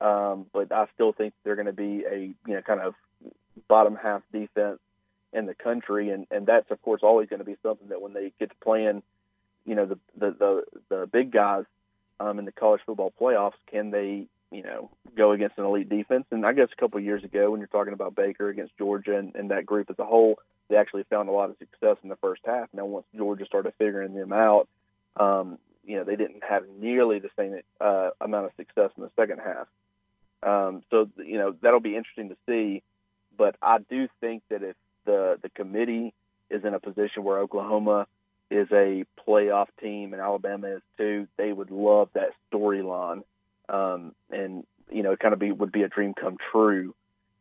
[0.01, 2.95] um, but I still think they're going to be a you know kind of
[3.67, 4.79] bottom half defense
[5.31, 8.13] in the country, and and that's of course always going to be something that when
[8.13, 9.03] they get to playing,
[9.65, 11.65] you know the the the, the big guys
[12.19, 16.25] um, in the college football playoffs, can they you know go against an elite defense?
[16.31, 19.17] And I guess a couple of years ago, when you're talking about Baker against Georgia
[19.17, 22.09] and, and that group as a whole they actually found a lot of success in
[22.09, 22.69] the first half.
[22.73, 24.67] Now, once Georgia started figuring them out,
[25.15, 29.11] um, you know, they didn't have nearly the same uh, amount of success in the
[29.15, 29.67] second half.
[30.43, 32.83] Um, so, you know, that'll be interesting to see.
[33.37, 34.75] But I do think that if
[35.05, 36.13] the the committee
[36.49, 38.07] is in a position where Oklahoma
[38.49, 43.23] is a playoff team and Alabama is too, they would love that storyline,
[43.69, 46.95] um, and you know, it kind of be would be a dream come true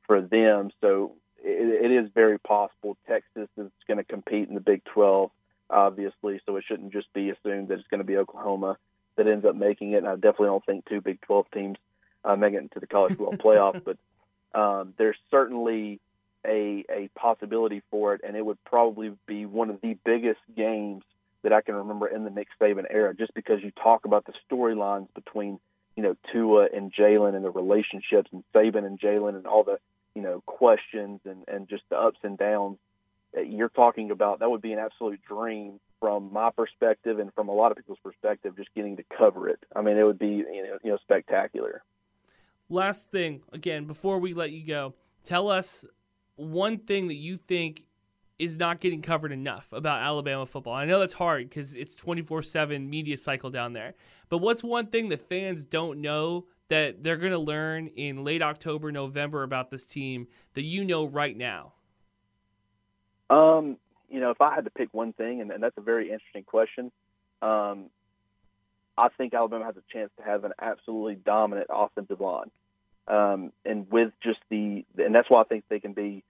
[0.07, 0.71] for them.
[0.81, 1.13] So
[1.47, 5.31] it, it is very possible Texas is going to compete in the Big 12,
[5.71, 8.77] obviously, so it shouldn't just be assumed that it's going to be Oklahoma
[9.17, 9.99] that ends up making it.
[9.99, 11.79] And I definitely don't think two Big 12 teams
[12.25, 13.97] uh, make it into the college football playoff, but
[14.59, 16.01] um, there's certainly
[16.45, 21.03] a a possibility for it, and it would probably be one of the biggest games
[21.43, 24.33] that I can remember in the Nick Saban era, just because you talk about the
[24.51, 25.61] storylines between
[25.97, 29.79] you know Tua and Jalen and the relationships and Saban and Jalen and all the
[30.17, 32.79] you know questions and and just the ups and downs
[33.35, 37.49] that you're talking about that would be an absolute dream from my perspective and from
[37.49, 40.27] a lot of people's perspective just getting to cover it i mean it would be
[40.29, 41.83] you know, you know spectacular
[42.71, 45.85] last thing again before we let you go tell us
[46.37, 47.85] one thing that you think
[48.39, 50.75] is not getting covered enough about Alabama football.
[50.75, 53.95] I know that's hard because it's 24 7 media cycle down there.
[54.29, 58.43] But what's one thing that fans don't know that they're going to learn in late
[58.43, 61.73] October, November about this team that you know right now?
[63.31, 63.77] Um,
[64.09, 66.45] you know, if I had to pick one thing, and, and that's a very interesting
[66.45, 66.93] question,
[67.43, 67.91] um,
[68.99, 72.51] I think Alabama has a chance to have an absolutely dominant offensive line.
[73.09, 76.25] Um, and with just the, and that's why I think they can be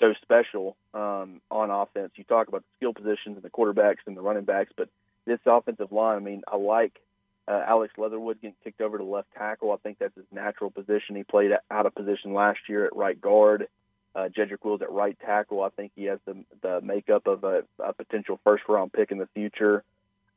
[0.00, 2.12] so special um, on offense.
[2.16, 4.88] You talk about the skill positions and the quarterbacks and the running backs, but
[5.24, 7.00] this offensive line, I mean, I like
[7.48, 9.72] uh, Alex Leatherwood getting kicked over to left tackle.
[9.72, 11.16] I think that's his natural position.
[11.16, 13.68] He played out of position last year at right guard.
[14.14, 15.62] Uh, Jedrick Wills at right tackle.
[15.62, 19.18] I think he has the the makeup of a, a potential first round pick in
[19.18, 19.84] the future.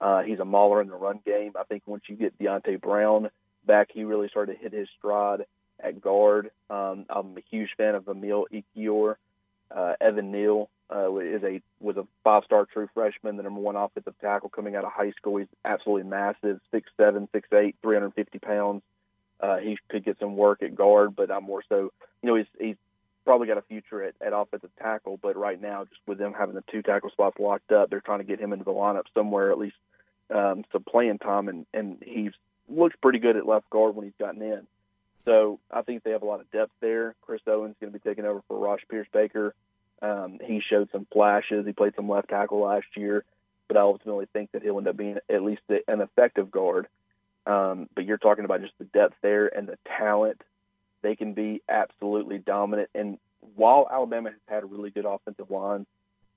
[0.02, 1.54] Uh, he's a mauler in the run game.
[1.60, 3.30] I think once you get Deonte Brown
[3.66, 5.46] back, he really started to hit his stride
[5.80, 6.52] at guard.
[6.70, 9.16] Um, I'm a huge fan of Emil Ekiyor.
[9.72, 13.76] Uh, Evan Neal uh, is a was a five star true freshman, the number one
[13.76, 15.38] offensive tackle coming out of high school.
[15.38, 18.82] He's absolutely massive, six seven, six eight, three hundred fifty pounds.
[19.40, 22.48] Uh, he could get some work at guard, but I'm more so, you know, he's
[22.60, 22.76] he's
[23.24, 26.56] probably got a future at, at offensive tackle, but right now, just with them having
[26.56, 29.52] the two tackle spots locked up, they're trying to get him into the lineup somewhere,
[29.52, 29.76] at least
[30.34, 32.32] um, some playing time, and and he's
[32.68, 34.68] looks pretty good at left guard when he's gotten in.
[35.26, 37.16] So I think they have a lot of depth there.
[37.22, 39.52] Chris Owens going to be taking over for Ross Pierschbacher.
[40.02, 41.66] Um, he showed some flashes.
[41.66, 43.24] He played some left tackle last year,
[43.68, 46.88] but I ultimately think that he'll end up being at least an effective guard.
[47.46, 50.42] Um, but you're talking about just the depth there and the talent.
[51.02, 52.90] They can be absolutely dominant.
[52.94, 53.18] And
[53.56, 55.86] while Alabama has had a really good offensive line,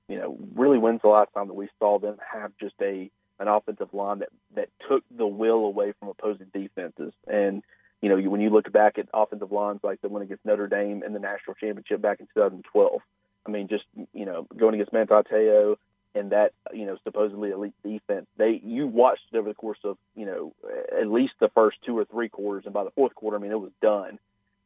[0.09, 3.11] you know, really when's the last time that we saw them have just a
[3.41, 7.13] an offensive line that that took the will away from opposing defenses?
[7.27, 7.63] And
[8.01, 11.03] you know, when you look back at offensive lines like the one against Notre Dame
[11.05, 13.01] in the national championship back in 2012,
[13.47, 15.77] I mean, just you know, going against Manti Te'o
[16.15, 19.97] and that you know supposedly elite defense, they you watched it over the course of
[20.15, 20.55] you know
[20.99, 23.53] at least the first two or three quarters, and by the fourth quarter, I mean
[23.53, 24.19] it was done.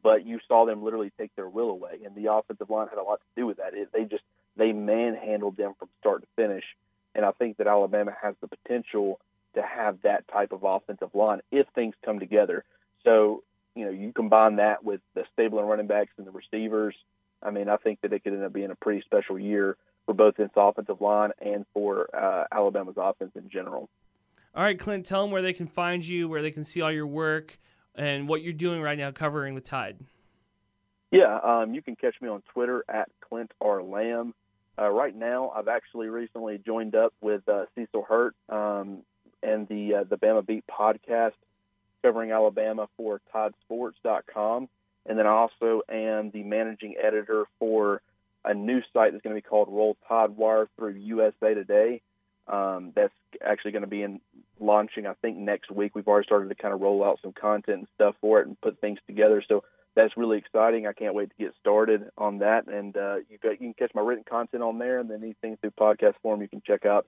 [0.03, 3.03] But you saw them literally take their will away, and the offensive line had a
[3.03, 3.75] lot to do with that.
[3.75, 4.23] It, they just
[4.57, 6.65] they manhandled them from start to finish,
[7.15, 9.21] and I think that Alabama has the potential
[9.57, 12.65] to have that type of offensive line if things come together.
[13.05, 13.43] So,
[13.75, 16.95] you know, you combine that with the stable and running backs and the receivers.
[17.43, 19.77] I mean, I think that it could end up being a pretty special year
[20.07, 23.89] for both its offensive line and for uh, Alabama's offense in general.
[24.55, 26.91] All right, Clint, tell them where they can find you, where they can see all
[26.91, 27.59] your work,
[27.95, 29.99] and what you're doing right now covering the Tide.
[31.11, 33.83] Yeah, um, you can catch me on Twitter at Clint R.
[33.83, 34.35] Lamb.
[34.79, 39.03] Uh, right now, I've actually recently joined up with uh, Cecil Hurt um,
[39.43, 41.33] and the uh, the Bama Beat podcast
[42.03, 44.69] covering Alabama for TideSports.com.
[45.09, 48.03] And then I also am the managing editor for
[48.45, 52.03] a new site that's going to be called Roll Tide Wire through USA Today.
[52.49, 53.13] Um, that's
[53.45, 54.21] actually going to be in
[54.61, 55.95] launching, I think, next week.
[55.95, 58.61] We've already started to kind of roll out some content and stuff for it and
[58.61, 59.43] put things together.
[59.47, 59.65] So
[59.97, 60.87] that's really exciting.
[60.87, 62.69] I can't wait to get started on that.
[62.69, 65.57] And uh, you, got, you can catch my written content on there, and then anything
[65.57, 67.07] through podcast form you can check out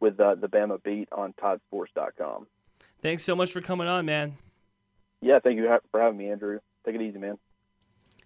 [0.00, 2.46] with uh, the Bama Beat on TideSports.com.
[3.00, 4.38] Thanks so much for coming on, man.
[5.20, 6.60] Yeah, thank you for having me, Andrew.
[6.84, 7.36] Take it easy, man.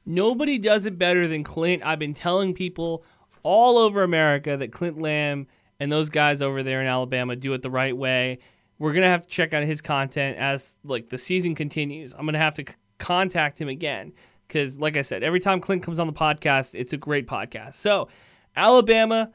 [0.07, 1.83] Nobody does it better than Clint.
[1.85, 3.05] I've been telling people
[3.43, 5.47] all over America that Clint Lamb
[5.81, 8.39] and those guys over there in Alabama do it the right way.
[8.79, 12.13] We're gonna have to check out his content as like the season continues.
[12.13, 14.13] I'm gonna have to c- contact him again
[14.47, 17.75] because, like I said, every time Clint comes on the podcast, it's a great podcast.
[17.75, 18.09] So,
[18.57, 19.31] Alabama,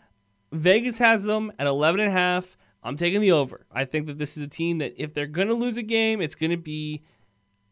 [0.52, 2.58] Vegas has them at 11 and a half.
[2.84, 3.66] I'm taking the over.
[3.72, 6.36] I think that this is a team that if they're to lose a game, it's
[6.52, 7.04] to be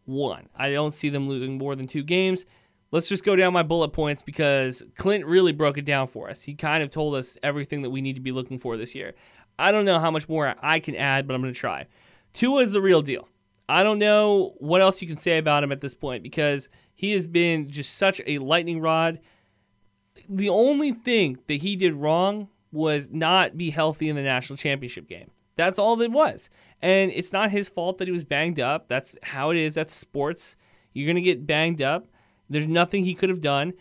[0.08, 0.50] one.
[0.56, 2.46] I don't see them losing more than two games.
[2.92, 6.44] Let's just go down my bullet points because Clint really broke it down for us.
[6.44, 9.14] He kind of told us everything that we need to be looking for this year.
[9.60, 11.88] I don't know how much more I can add, but I'm going to try.
[12.34, 13.28] Tua is the real deal.
[13.68, 17.12] I don't know what else you can say about him at this point because he
[17.12, 19.20] has been just such a lightning rod.
[20.30, 25.08] The only thing that he did wrong was not be healthy in the national championship
[25.08, 25.32] game.
[25.58, 26.50] That's all it was.
[26.82, 28.88] And it's not his fault that he was banged up.
[28.88, 29.76] That's how it is.
[29.76, 30.56] That's sports.
[30.94, 32.08] You're going to get banged up.
[32.50, 33.74] There's nothing he could have done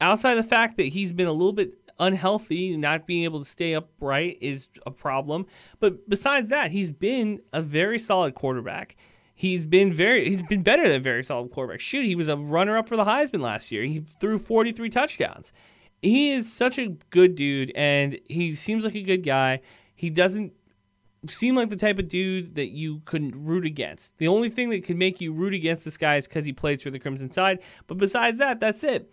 [0.00, 3.74] outside the fact that he's been a little bit unhealthy, not being able to stay
[3.74, 5.46] upright is a problem.
[5.80, 8.96] But besides that, he's been a very solid quarterback.
[9.34, 11.80] He's been very he's been better than very solid quarterback.
[11.80, 13.84] Shoot, he was a runner up for the Heisman last year.
[13.84, 15.52] He threw 43 touchdowns
[16.02, 19.60] he is such a good dude and he seems like a good guy.
[19.94, 20.52] He doesn't
[21.26, 24.18] seem like the type of dude that you couldn't root against.
[24.18, 26.82] The only thing that could make you root against this guy is because he plays
[26.82, 27.60] for the Crimson Tide.
[27.86, 29.12] But besides that, that's it.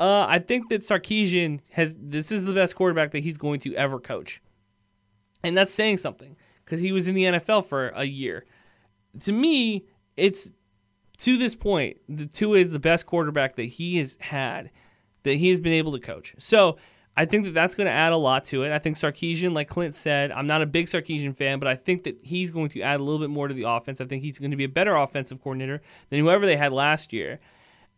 [0.00, 3.74] Uh, I think that Sarkisian has this is the best quarterback that he's going to
[3.76, 4.42] ever coach,
[5.44, 8.44] and that's saying something because he was in the NFL for a year.
[9.20, 9.84] To me,
[10.16, 10.50] it's
[11.18, 14.70] to this point, the Tua is the best quarterback that he has had
[15.22, 16.34] that he has been able to coach.
[16.38, 16.78] So
[17.14, 18.72] I think that that's going to add a lot to it.
[18.72, 22.04] I think Sarkisian, like Clint said, I'm not a big Sarkisian fan, but I think
[22.04, 24.00] that he's going to add a little bit more to the offense.
[24.00, 27.12] I think he's going to be a better offensive coordinator than whoever they had last
[27.12, 27.38] year.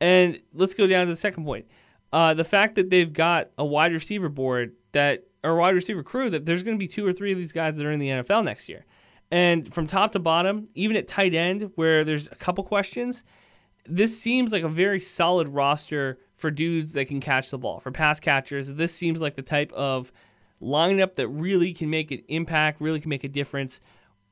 [0.01, 1.67] And let's go down to the second point.
[2.13, 6.31] uh, the fact that they've got a wide receiver board that or wide receiver crew
[6.31, 8.09] that there's going to be two or three of these guys that are in the
[8.09, 8.85] NFL next year.
[9.31, 13.25] And from top to bottom, even at tight end, where there's a couple questions,
[13.85, 17.81] this seems like a very solid roster for dudes that can catch the ball.
[17.81, 20.13] For pass catchers, this seems like the type of
[20.61, 23.81] lineup that really can make an impact, really can make a difference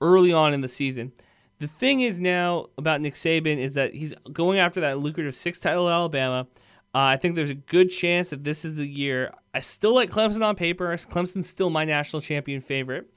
[0.00, 1.12] early on in the season.
[1.58, 5.62] The thing is now about Nick Saban is that he's going after that lucrative sixth
[5.62, 6.48] title at Alabama.
[6.94, 9.32] Uh, I think there's a good chance that this is the year.
[9.54, 10.88] I still like Clemson on paper.
[10.88, 13.16] Clemson's still my national champion favorite.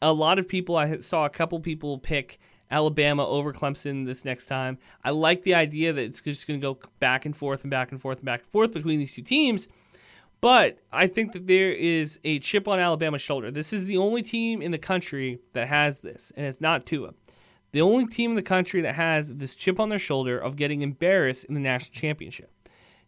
[0.00, 2.40] A lot of people, I saw a couple people pick
[2.72, 4.78] Alabama over Clemson this next time.
[5.04, 7.92] I like the idea that it's just going to go back and forth and back
[7.92, 9.68] and forth and back and forth between these two teams.
[10.40, 13.50] But I think that there is a chip on Alabama's shoulder.
[13.50, 17.14] This is the only team in the country that has this, and it's not Tua.
[17.70, 20.82] The only team in the country that has this chip on their shoulder of getting
[20.82, 22.50] embarrassed in the national championship.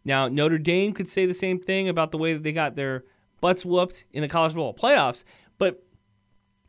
[0.05, 3.03] Now, Notre Dame could say the same thing about the way that they got their
[3.41, 5.23] butts whooped in the college football playoffs,
[5.57, 5.83] but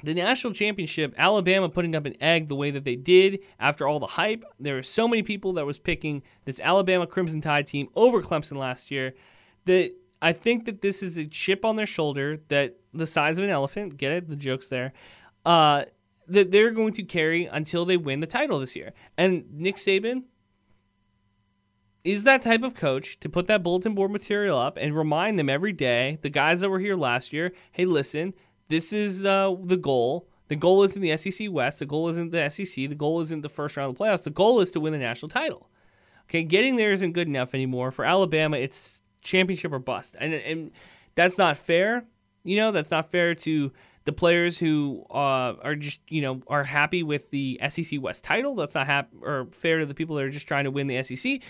[0.02, 3.98] the national championship, Alabama putting up an egg the way that they did after all
[3.98, 4.44] the hype.
[4.60, 8.56] There were so many people that was picking this Alabama Crimson Tide team over Clemson
[8.58, 9.14] last year
[9.64, 13.44] that I think that this is a chip on their shoulder that the size of
[13.44, 14.92] an elephant, get it, the joke's there,
[15.44, 15.84] uh,
[16.28, 18.92] that they're going to carry until they win the title this year.
[19.16, 20.24] And Nick Saban,
[22.06, 25.50] is that type of coach to put that bulletin board material up and remind them
[25.50, 28.32] every day, the guys that were here last year, hey, listen,
[28.68, 30.28] this is uh, the goal.
[30.48, 31.80] The goal isn't the SEC West.
[31.80, 32.88] The goal isn't the SEC.
[32.88, 34.24] The goal isn't the first round of the playoffs.
[34.24, 35.68] The goal is to win the national title.
[36.28, 37.90] Okay, getting there isn't good enough anymore.
[37.90, 40.16] For Alabama, it's championship or bust.
[40.18, 40.70] And, and
[41.14, 42.04] that's not fair.
[42.44, 43.72] You know, that's not fair to
[44.04, 48.54] the players who uh, are just, you know, are happy with the SEC West title.
[48.54, 51.02] That's not hap- or fair to the people that are just trying to win the
[51.02, 51.42] SEC.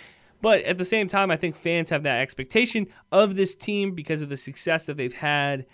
[0.43, 4.23] But at the same time, I think fans have that expectation of this team because
[4.23, 5.67] of the success that they've had,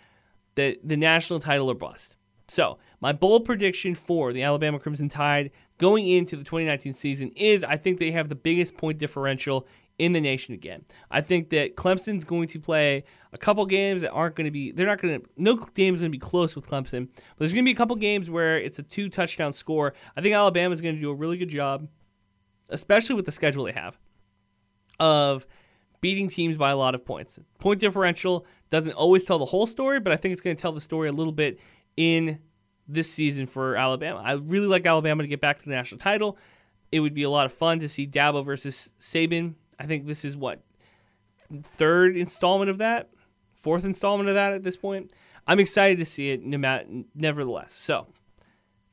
[0.55, 2.17] that the national title or bust.
[2.49, 7.65] So, my bold prediction for the Alabama Crimson Tide going into the 2019 season is
[7.65, 9.67] I think they have the biggest point differential
[9.99, 10.85] in the nation again.
[11.11, 14.73] I think that Clemson's going to play a couple games that aren't going to be,
[14.73, 17.65] they're not going to, no game's going to be close with Clemson, but there's going
[17.65, 19.95] to be a couple games where it's a two touchdown score.
[20.17, 21.89] I think Alabama's going to do a really good job,
[22.69, 23.99] especially with the schedule they have
[24.99, 25.47] of
[26.03, 27.39] beating teams by a lot of points.
[27.59, 30.73] Point differential doesn't always tell the whole story, but I think it's going to tell
[30.73, 31.59] the story a little bit
[31.97, 32.41] in
[32.87, 34.21] this season for Alabama.
[34.23, 36.37] I really like Alabama to get back to the national title.
[36.91, 39.55] It would be a lot of fun to see Dabo versus Saban.
[39.79, 40.61] I think this is what
[41.63, 43.11] third installment of that,
[43.55, 45.13] fourth installment of that at this point.
[45.47, 47.73] I'm excited to see it, nevertheless.
[47.73, 48.09] So,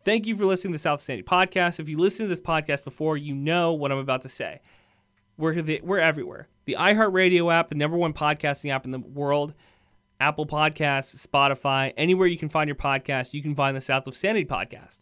[0.04, 1.80] thank you for listening to the South Standing Podcast.
[1.80, 4.62] If you listen to this podcast before, you know what I'm about to say.
[5.40, 6.50] We're the, we're everywhere.
[6.66, 9.54] The iHeartRadio app, the number one podcasting app in the world,
[10.20, 14.16] Apple Podcasts, Spotify, anywhere you can find your podcast, you can find the South of
[14.16, 15.00] Sanity podcast.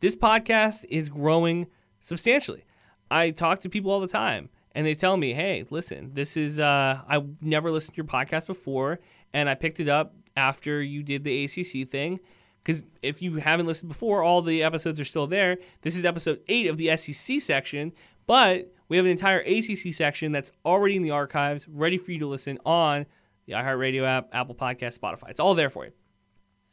[0.00, 1.68] This podcast is growing
[2.00, 2.64] substantially.
[3.12, 6.58] I talk to people all the time and they tell me, "Hey, listen, this is
[6.58, 8.98] uh, I never listened to your podcast before,
[9.32, 12.18] and I picked it up after you did the ACC thing."
[12.62, 15.58] Because if you haven't listened before, all the episodes are still there.
[15.82, 17.92] This is episode eight of the SEC section,
[18.26, 22.18] but we have an entire ACC section that's already in the archives, ready for you
[22.20, 23.06] to listen on
[23.46, 25.30] the iHeartRadio app, Apple Podcast, Spotify.
[25.30, 25.92] It's all there for you.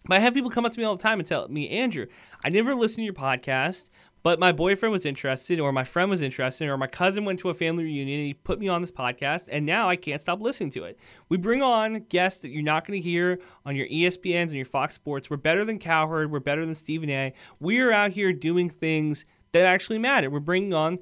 [0.06, 2.08] But I have people come up to me all the time and tell me, Andrew,
[2.44, 3.86] I never listened to your podcast,
[4.22, 7.50] but my boyfriend was interested, or my friend was interested, or my cousin went to
[7.50, 10.42] a family reunion and he put me on this podcast, and now I can't stop
[10.42, 11.00] listening to it.
[11.30, 14.66] We bring on guests that you're not going to hear on your ESPNs and your
[14.66, 15.30] Fox Sports.
[15.30, 16.32] We're better than Cowherd.
[16.32, 17.34] We're better than Stephen A.
[17.60, 20.30] We are out here doing things that actually matter.
[20.30, 21.00] We're bringing on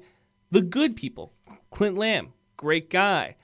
[0.52, 1.32] the good people.
[1.70, 3.36] Clint Lamb, great guy.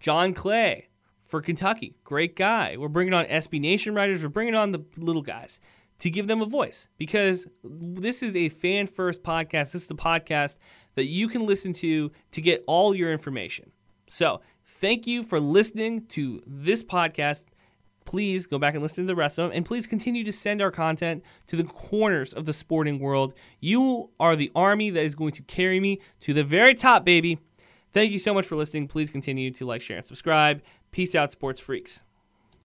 [0.00, 0.88] John Clay
[1.22, 2.76] for Kentucky, great guy.
[2.76, 4.22] We're bringing on SB Nation writers.
[4.22, 5.60] We're bringing on the little guys
[5.98, 9.72] to give them a voice because this is a fan first podcast.
[9.72, 10.56] This is the podcast
[10.94, 13.70] that you can listen to to get all your information.
[14.08, 17.44] So, thank you for listening to this podcast
[18.04, 19.56] please go back and listen to the rest of them.
[19.56, 23.34] And please continue to send our content to the corners of the sporting world.
[23.60, 27.38] You are the army that is going to carry me to the very top, baby.
[27.92, 28.88] Thank you so much for listening.
[28.88, 30.62] Please continue to like, share, and subscribe.
[30.90, 32.04] Peace out, sports freaks.